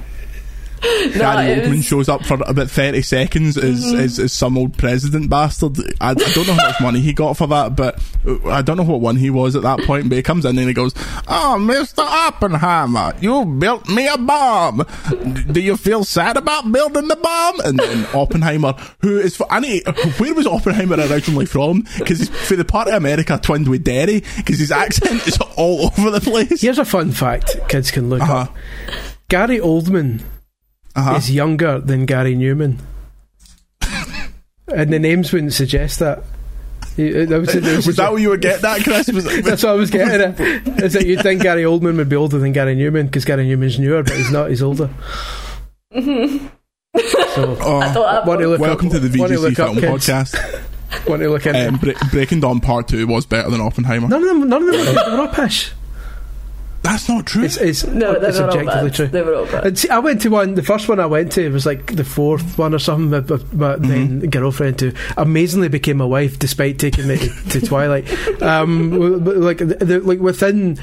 [0.82, 4.00] Gary Oldman was- shows up for about 30 seconds as, Mm-hmm.
[4.00, 5.78] as, as some old president bastard.
[6.00, 8.76] I, I don't know how much money he got for that, but uh, I don't
[8.76, 10.08] know what one he was at that point.
[10.08, 10.92] But he comes in and he goes,
[11.28, 12.00] Oh, Mr.
[12.00, 14.84] Oppenheimer, you built me a bomb.
[15.50, 17.60] Do you feel sad about building the bomb?
[17.60, 19.82] And then Oppenheimer, who is, for, I need,
[20.18, 21.84] where was Oppenheimer originally from?
[21.98, 25.86] Because he's for the part of America twinned with Derry, because his accent is all
[25.86, 26.60] over the place.
[26.60, 28.34] Here's a fun fact kids can look Uh-huh.
[28.36, 28.56] up.
[29.28, 30.22] Gary Oldman
[30.96, 31.14] Uh-huh.
[31.16, 32.78] is younger than Gary Numan.
[34.72, 36.22] and the names wouldn't suggest that.
[36.96, 39.08] You- that was, was, Was that what you were getting that, Chris?
[39.12, 40.82] Was, That's what I was getting at.
[40.82, 43.78] Is that you'd think Gary Oldman would be older than Gary Numan because Gary Numan's
[43.78, 44.48] newer, but he's not.
[44.48, 44.88] He's older.
[45.92, 46.00] so,
[47.38, 49.54] Oh, I thought that want to look welcome up, to the want to VGC look
[49.54, 50.08] Film kids.
[50.08, 50.62] Podcast.
[51.06, 54.08] Want to look into Um, Bre- Breaking Dawn Part 2 was better than Oppenheimer.
[54.08, 54.48] None of them.
[54.48, 55.72] None of them were rubbish.
[56.86, 57.42] That's not true.
[57.44, 58.94] It's, it's, No, they it's were all objectively bad.
[58.94, 59.06] true.
[59.08, 59.66] They were all bad.
[59.66, 60.54] And see, I went to one.
[60.54, 63.10] The first one I went to was like the fourth one or something.
[63.10, 67.28] But, but, but then girlfriend who amazingly became my wife despite taking me to,
[67.60, 68.06] to Twilight.
[68.42, 70.78] Um, but like the, the, like within.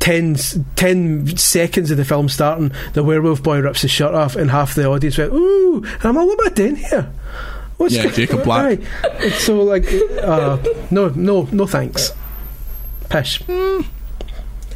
[0.00, 4.34] 10, s- 10 seconds of the film starting, the werewolf boy rips his shirt off,
[4.34, 7.12] and half the audience went, "Ooh!" And I'm like, "What am I doing here?"
[7.76, 8.80] What's Yeah, go- Jacob Black.
[8.80, 8.86] Aye.
[9.18, 9.84] It's so like,
[10.22, 10.56] uh,
[10.90, 12.14] no, no, no, thanks.
[13.10, 13.42] Pish.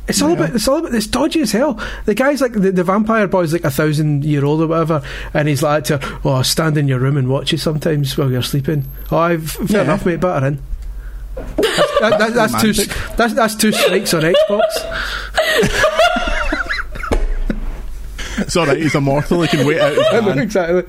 [0.07, 0.55] It's all about.
[0.55, 0.95] It's all about.
[0.95, 1.81] It's dodgy as hell.
[2.05, 5.03] The guy's like the, the vampire boy's like a thousand year old or whatever,
[5.33, 8.43] and he's like to, "Oh, stand in your room and watch you sometimes while you're
[8.43, 9.83] sleeping." Oh, I've fair Yeah.
[9.85, 10.21] enough, mate.
[10.21, 10.59] Butter in.
[11.37, 12.71] That's, that, that, that's two.
[12.73, 13.17] Romantic.
[13.17, 14.63] That's that's two strikes on Xbox.
[18.37, 19.97] It's alright, he's immortal, he can wait out
[20.39, 20.83] exactly.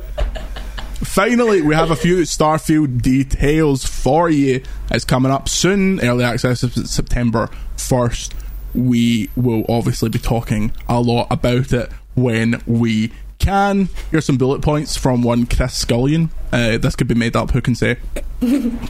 [1.04, 4.64] Finally, we have a few Starfield details for you.
[4.90, 8.34] It's coming up soon, early access is September 1st.
[8.76, 13.90] We will obviously be talking a lot about it when we can.
[14.12, 16.30] Here's some bullet points from one Chris Scullion.
[16.52, 17.98] Uh, this could be made up, who can say?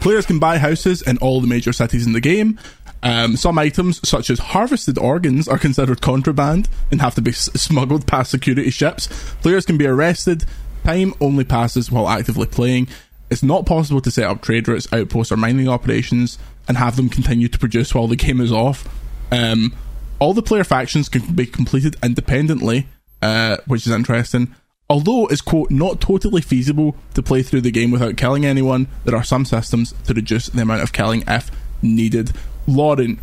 [0.01, 2.59] Players can buy houses in all the major cities in the game.
[3.03, 7.51] Um, some items, such as harvested organs, are considered contraband and have to be s-
[7.53, 9.07] smuggled past security ships.
[9.41, 10.45] Players can be arrested.
[10.83, 12.87] Time only passes while actively playing.
[13.29, 17.09] It's not possible to set up trade routes, outposts, or mining operations and have them
[17.09, 18.87] continue to produce while the game is off.
[19.31, 19.73] Um,
[20.19, 22.87] all the player factions can be completed independently,
[23.21, 24.55] uh, which is interesting.
[24.89, 29.15] Although it's quote not totally feasible to play through the game without killing anyone, there
[29.15, 31.49] are some systems to reduce the amount of killing if
[31.81, 32.31] needed.
[32.67, 33.19] Lauren,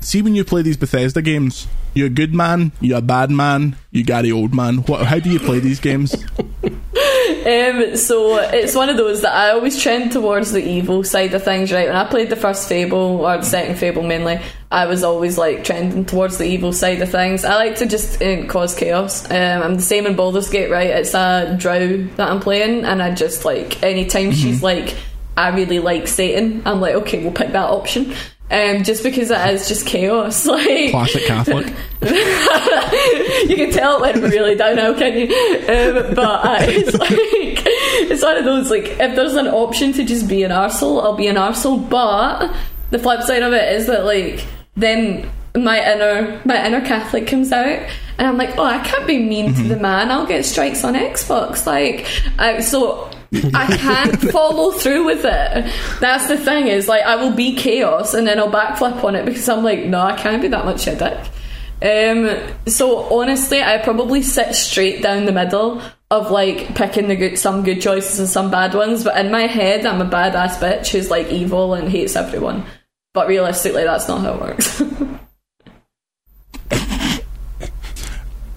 [0.00, 3.76] see when you play these Bethesda games, you're a good man, you're a bad man,
[3.90, 4.78] you Gary old man.
[4.78, 5.06] What?
[5.06, 6.14] How do you play these games?
[7.38, 11.42] Um, so it's one of those that I always trend towards the evil side of
[11.42, 11.86] things, right?
[11.86, 14.40] When I played the first Fable or the second Fable mainly,
[14.70, 17.44] I was always like trending towards the evil side of things.
[17.44, 19.30] I like to just uh, cause chaos.
[19.30, 20.90] Um, I'm the same in Baldur's Gate, right?
[20.90, 24.96] It's a drow that I'm playing, and I just like anytime she's like,
[25.36, 28.14] I really like Satan, I'm like, okay, we'll pick that option.
[28.50, 31.66] Um, just because it is just chaos, like Classic Catholic.
[32.02, 35.26] you can tell it went really downhill, can you?
[35.26, 40.04] Um, but uh, it's like it's one of those like if there's an option to
[40.04, 41.88] just be an arsehole, I'll be an arsehole.
[41.90, 42.54] But
[42.90, 44.46] the flip side of it is that like
[44.76, 47.86] then my inner my inner Catholic comes out.
[48.18, 50.10] And I'm like, oh, I can't be mean to the man.
[50.10, 51.66] I'll get strikes on Xbox.
[51.66, 52.04] Like,
[52.36, 55.72] I, so I can't follow through with it.
[56.00, 59.26] That's the thing is like I will be chaos and then I'll backflip on it
[59.26, 61.18] because I'm like, no, I can't be that much a dick.
[61.80, 67.38] Um, so honestly, I probably sit straight down the middle of like picking the good,
[67.38, 69.04] some good choices and some bad ones.
[69.04, 72.64] But in my head, I'm a badass bitch who's like evil and hates everyone.
[73.14, 74.82] But realistically, that's not how it works.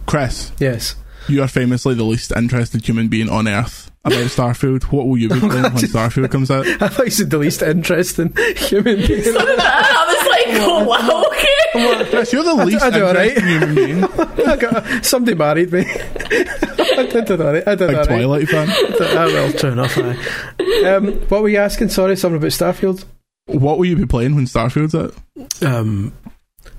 [0.06, 0.96] Chris, Yes.
[1.28, 4.84] you are famously the least interested human being on earth about Starfield.
[4.86, 6.66] What will you be playing when Starfield comes out?
[6.82, 9.36] I thought you said the least interesting human being.
[9.38, 12.10] I was like, oh wow, okay.
[12.10, 13.38] Chris, you're the least I do alright.
[13.38, 14.04] interesting human being.
[14.48, 15.86] I got, somebody married me.
[15.88, 17.68] I did alright.
[17.68, 18.08] I did Big alright.
[18.08, 18.68] Twilight fan.
[18.70, 19.98] Ah, well, true enough.
[19.98, 20.84] Aye.
[20.86, 21.90] Um, what were you asking?
[21.90, 23.06] Sorry, something about Starfield.
[23.46, 25.16] What will you be playing when Starfield's out?
[25.62, 26.14] Um,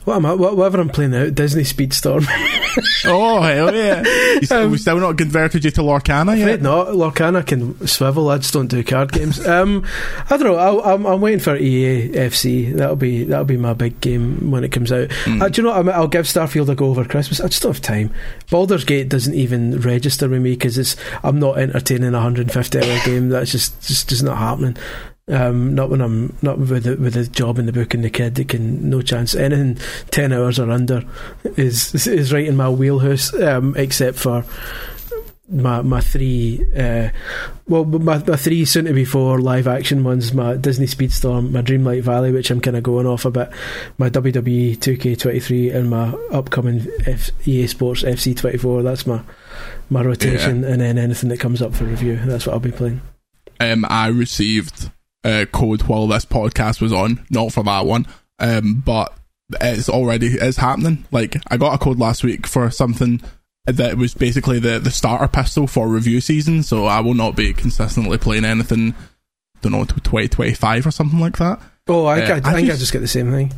[0.04, 0.34] what am I?
[0.34, 2.26] Whatever I'm playing out, Disney Speedstorm.
[3.04, 4.02] Oh hell yeah!
[4.42, 6.62] Still, we still not converted you to Lorcana yet.
[6.62, 6.88] Not.
[6.88, 8.30] Lorcana can swivel.
[8.30, 9.40] I just don't do card games.
[9.52, 9.84] Um,
[10.30, 10.80] I don't know.
[10.80, 12.72] I'm, I'm waiting for EA FC.
[12.74, 15.10] That'll be that'll be my big game when it comes out.
[15.26, 15.82] Uh, do you know?
[15.82, 15.94] what?
[15.94, 17.40] I'll give Starfield a go over Christmas.
[17.40, 18.14] I just don't have time.
[18.50, 22.98] Baldur's Gate doesn't even register with me because it's I'm not entertaining a 150 hour
[23.04, 23.28] game.
[23.28, 24.76] That's just just just not happening.
[25.28, 28.10] Um, not when I'm not with the, with the job and the book and the
[28.10, 28.38] kid.
[28.38, 29.34] It can no chance.
[29.34, 29.78] Anything
[30.10, 31.04] ten hours or under
[31.56, 33.32] is is right in my wheelhouse.
[33.34, 34.44] Um, except for
[35.52, 37.10] my my three uh,
[37.68, 41.60] well my, my three soon to be four live action ones my Disney Speedstorm my
[41.60, 43.50] Dreamlight Valley which I'm kind of going off a bit
[43.98, 49.20] my WWE 2K23 and my upcoming F- EA Sports FC24 that's my
[49.90, 53.02] my rotation and then anything that comes up for review that's what I'll be playing
[53.60, 54.90] um, I received
[55.24, 58.06] a code while this podcast was on, not for that one,
[58.38, 59.12] um, but
[59.60, 61.04] it's already it's happening.
[61.10, 63.20] Like I got a code last week for something
[63.66, 66.62] that was basically the the starter pistol for review season.
[66.62, 68.94] So I will not be consistently playing anything.
[69.60, 71.60] Don't know, to twenty twenty five or something like that.
[71.88, 73.52] oh I, Uh, I, I I think I just- just get the same thing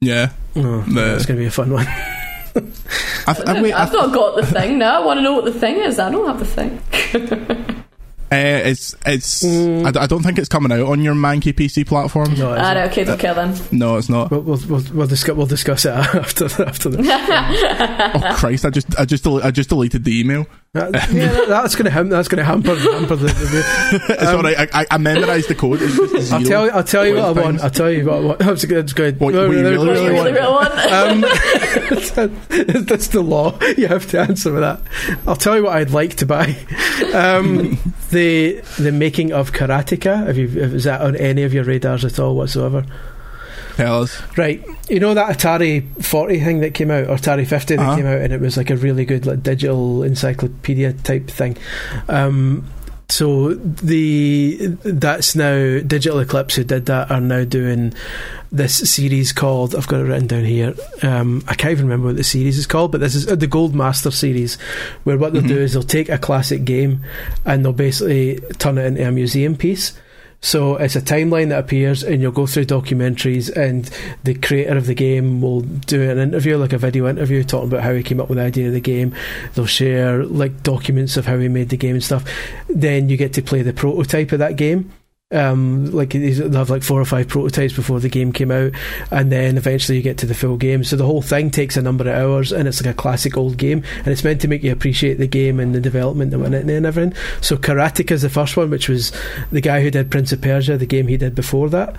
[0.00, 1.86] Yeah, oh, The- it's going to be a fun one
[3.26, 5.02] I, I, wait, I, I've not got the thing now.
[5.02, 5.98] I want to know what the thing is.
[6.00, 7.84] I don't have the thing.
[8.32, 8.36] uh,
[8.68, 9.44] it's it's.
[9.44, 12.34] I, d- I don't think it's coming out on your manky PC platform.
[12.34, 12.90] no, it's Ah, not.
[12.90, 13.56] okay, don't care then.
[13.72, 14.30] No, it's not.
[14.30, 17.02] We'll, we'll, we'll, we'll, discuss, we'll discuss it after after the,
[18.14, 18.64] Oh Christ!
[18.64, 20.46] I just I just del- I just deleted the email.
[20.74, 23.62] That, yeah, that's going to ham- that's going to hamper hamper the review.
[24.20, 24.56] It's alright.
[24.56, 25.82] I, I, I memerized the code.
[26.32, 26.70] I'll tell you.
[26.70, 27.60] I'll tell you what I want.
[27.60, 28.42] I'll tell you what I want.
[28.42, 28.86] I was going.
[28.86, 30.34] going What- what you really, really Really, want?
[30.36, 30.70] real one.
[30.72, 31.20] Um,
[32.86, 33.58] that's the law.
[33.76, 34.80] You have to answer with that.
[35.26, 36.56] I'll tell you what I'd like to buy.
[37.14, 37.76] Um,
[38.10, 40.26] the the making of Karateka.
[40.28, 40.46] Have you?
[40.46, 42.84] Is that on any of your radars at all whatsoever?
[43.76, 44.20] Tell us.
[44.36, 44.64] Right.
[44.88, 47.96] You know that Atari 40 thing that came out, or Atari 50 that Uh-huh.
[47.96, 51.56] came out, and it was like a really good like digital encyclopedia type thing.
[52.08, 52.66] Um,
[53.08, 57.92] so the that's now Digital Eclipse who did that are now doing
[58.52, 60.74] this series called I've got it written down here.
[61.02, 63.48] Um, I can't even remember what the series is called, but this is uh, the
[63.48, 64.58] Gold Master series,
[65.02, 67.00] where what they'll do is they'll take a classic game
[67.44, 69.92] and they'll basically turn it into a museum piece
[70.40, 73.90] So it's a timeline that appears, and you'll go through documentaries, and
[74.24, 77.82] the creator of the game will do an interview, like a video interview, talking about
[77.82, 79.14] how he came up with the idea of the game.
[79.54, 82.24] They'll share like documents of how he made the game and stuff.
[82.68, 84.90] Then you get to play the prototype of that game
[85.32, 88.72] um, like they have like four or five prototypes before the game came out,
[89.10, 90.82] and then eventually you get to the full game.
[90.82, 93.56] So the whole thing takes a number of hours, and it's like a classic old
[93.56, 96.54] game, and it's meant to make you appreciate the game and the development that went
[96.54, 97.14] in it and everything.
[97.40, 99.12] So Karateka is the first one, which was
[99.52, 101.94] the guy who did Prince of Persia, the game he did before that.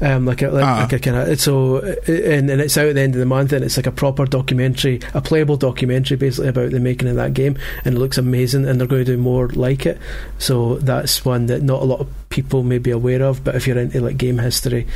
[0.00, 0.80] Um, like a, like, ah.
[0.80, 3.52] like a kind of so, and, and it's out at the end of the month,
[3.52, 7.32] and it's like a proper documentary, a playable documentary, basically about the making of that
[7.32, 9.98] game, and it looks amazing, and they're going to do more like it.
[10.38, 13.68] So that's one that not a lot of people may be aware of, but if
[13.68, 14.88] you're into like game history,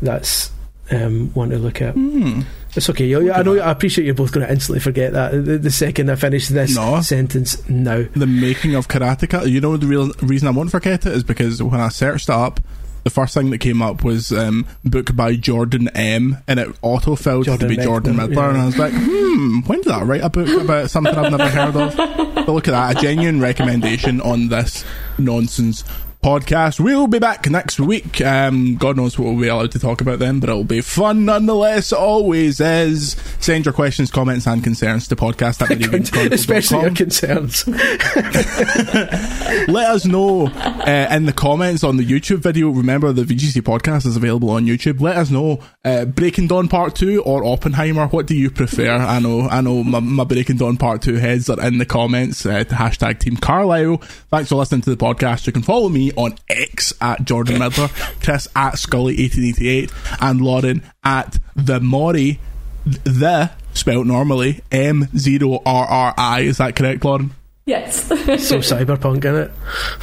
[0.00, 0.52] that's
[0.90, 1.94] um, one to look at.
[1.94, 2.44] Mm.
[2.76, 3.06] It's okay.
[3.06, 3.58] You, I know.
[3.58, 6.74] I appreciate you're both going to instantly forget that the, the second I finish this
[6.74, 7.00] no.
[7.00, 7.68] sentence.
[7.68, 9.48] Now, the making of Karateka.
[9.48, 12.34] You know the real reason I won't forget it is because when I searched it
[12.34, 12.60] up,
[13.04, 17.14] the first thing that came up was um, book by Jordan M, and it auto
[17.14, 18.48] filled to be Jordan Middler, yeah.
[18.50, 21.48] and I was like, hmm, when did I write a book about something I've never
[21.48, 21.96] heard of?
[21.96, 24.84] But look at that, a genuine recommendation on this
[25.18, 25.84] nonsense
[26.24, 26.80] podcast.
[26.80, 28.22] We'll be back next week.
[28.22, 31.26] Um, God knows what we'll be allowed to talk about then, but it'll be fun
[31.26, 31.92] nonetheless.
[31.92, 33.14] Always is.
[33.40, 35.70] Send your questions, comments, and concerns to podcast at
[36.32, 37.68] Especially your concerns.
[39.68, 42.70] Let us know uh, in the comments on the YouTube video.
[42.70, 45.02] Remember, the VGC podcast is available on YouTube.
[45.02, 48.06] Let us know uh, Breaking Dawn Part 2 or Oppenheimer.
[48.06, 48.90] What do you prefer?
[48.90, 52.46] I know, I know my, my Breaking Dawn Part 2 heads are in the comments.
[52.46, 53.98] Uh, hashtag Team Carlisle.
[54.30, 55.46] Thanks for listening to the podcast.
[55.46, 57.88] You can follow me on X at Jordan Middler,
[58.22, 62.40] Chris at Scully1888, and Lauren at the Mori,
[62.84, 66.40] the spelt normally M zero R R I.
[66.40, 67.32] Is that correct, Lauren?
[67.66, 68.04] Yes.
[68.08, 69.50] so cyberpunk in it.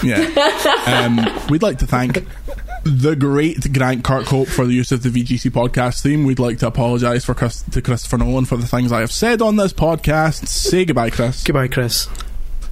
[0.04, 1.06] Yeah.
[1.06, 2.26] Um, we'd like to thank
[2.84, 6.26] the great Grant Kirkhope for the use of the VGC podcast theme.
[6.26, 9.42] We'd like to apologise for Chris, to Christopher Nolan for the things I have said
[9.42, 10.48] on this podcast.
[10.48, 11.44] Say goodbye, Chris.
[11.44, 12.08] Goodbye, Chris.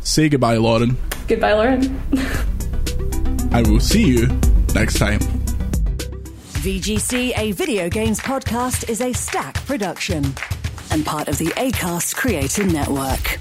[0.02, 0.98] Say goodbye, Lauren.
[1.28, 2.02] Goodbye, Lauren.
[3.52, 4.28] I will see you
[4.74, 5.20] next time.
[6.60, 10.24] VGC, a video games podcast, is Acast production
[10.92, 13.40] and part of the ACAST Creator Network.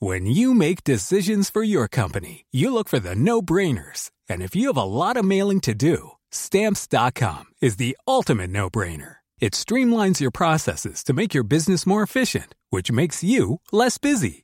[0.00, 4.10] When you make decisions for your company, you look for the no brainers.
[4.28, 8.68] And if you have a lot of mailing to do, stamps.com is the ultimate no
[8.68, 9.16] brainer.
[9.40, 14.43] It streamlines your processes to make your business more efficient, which makes you less busy.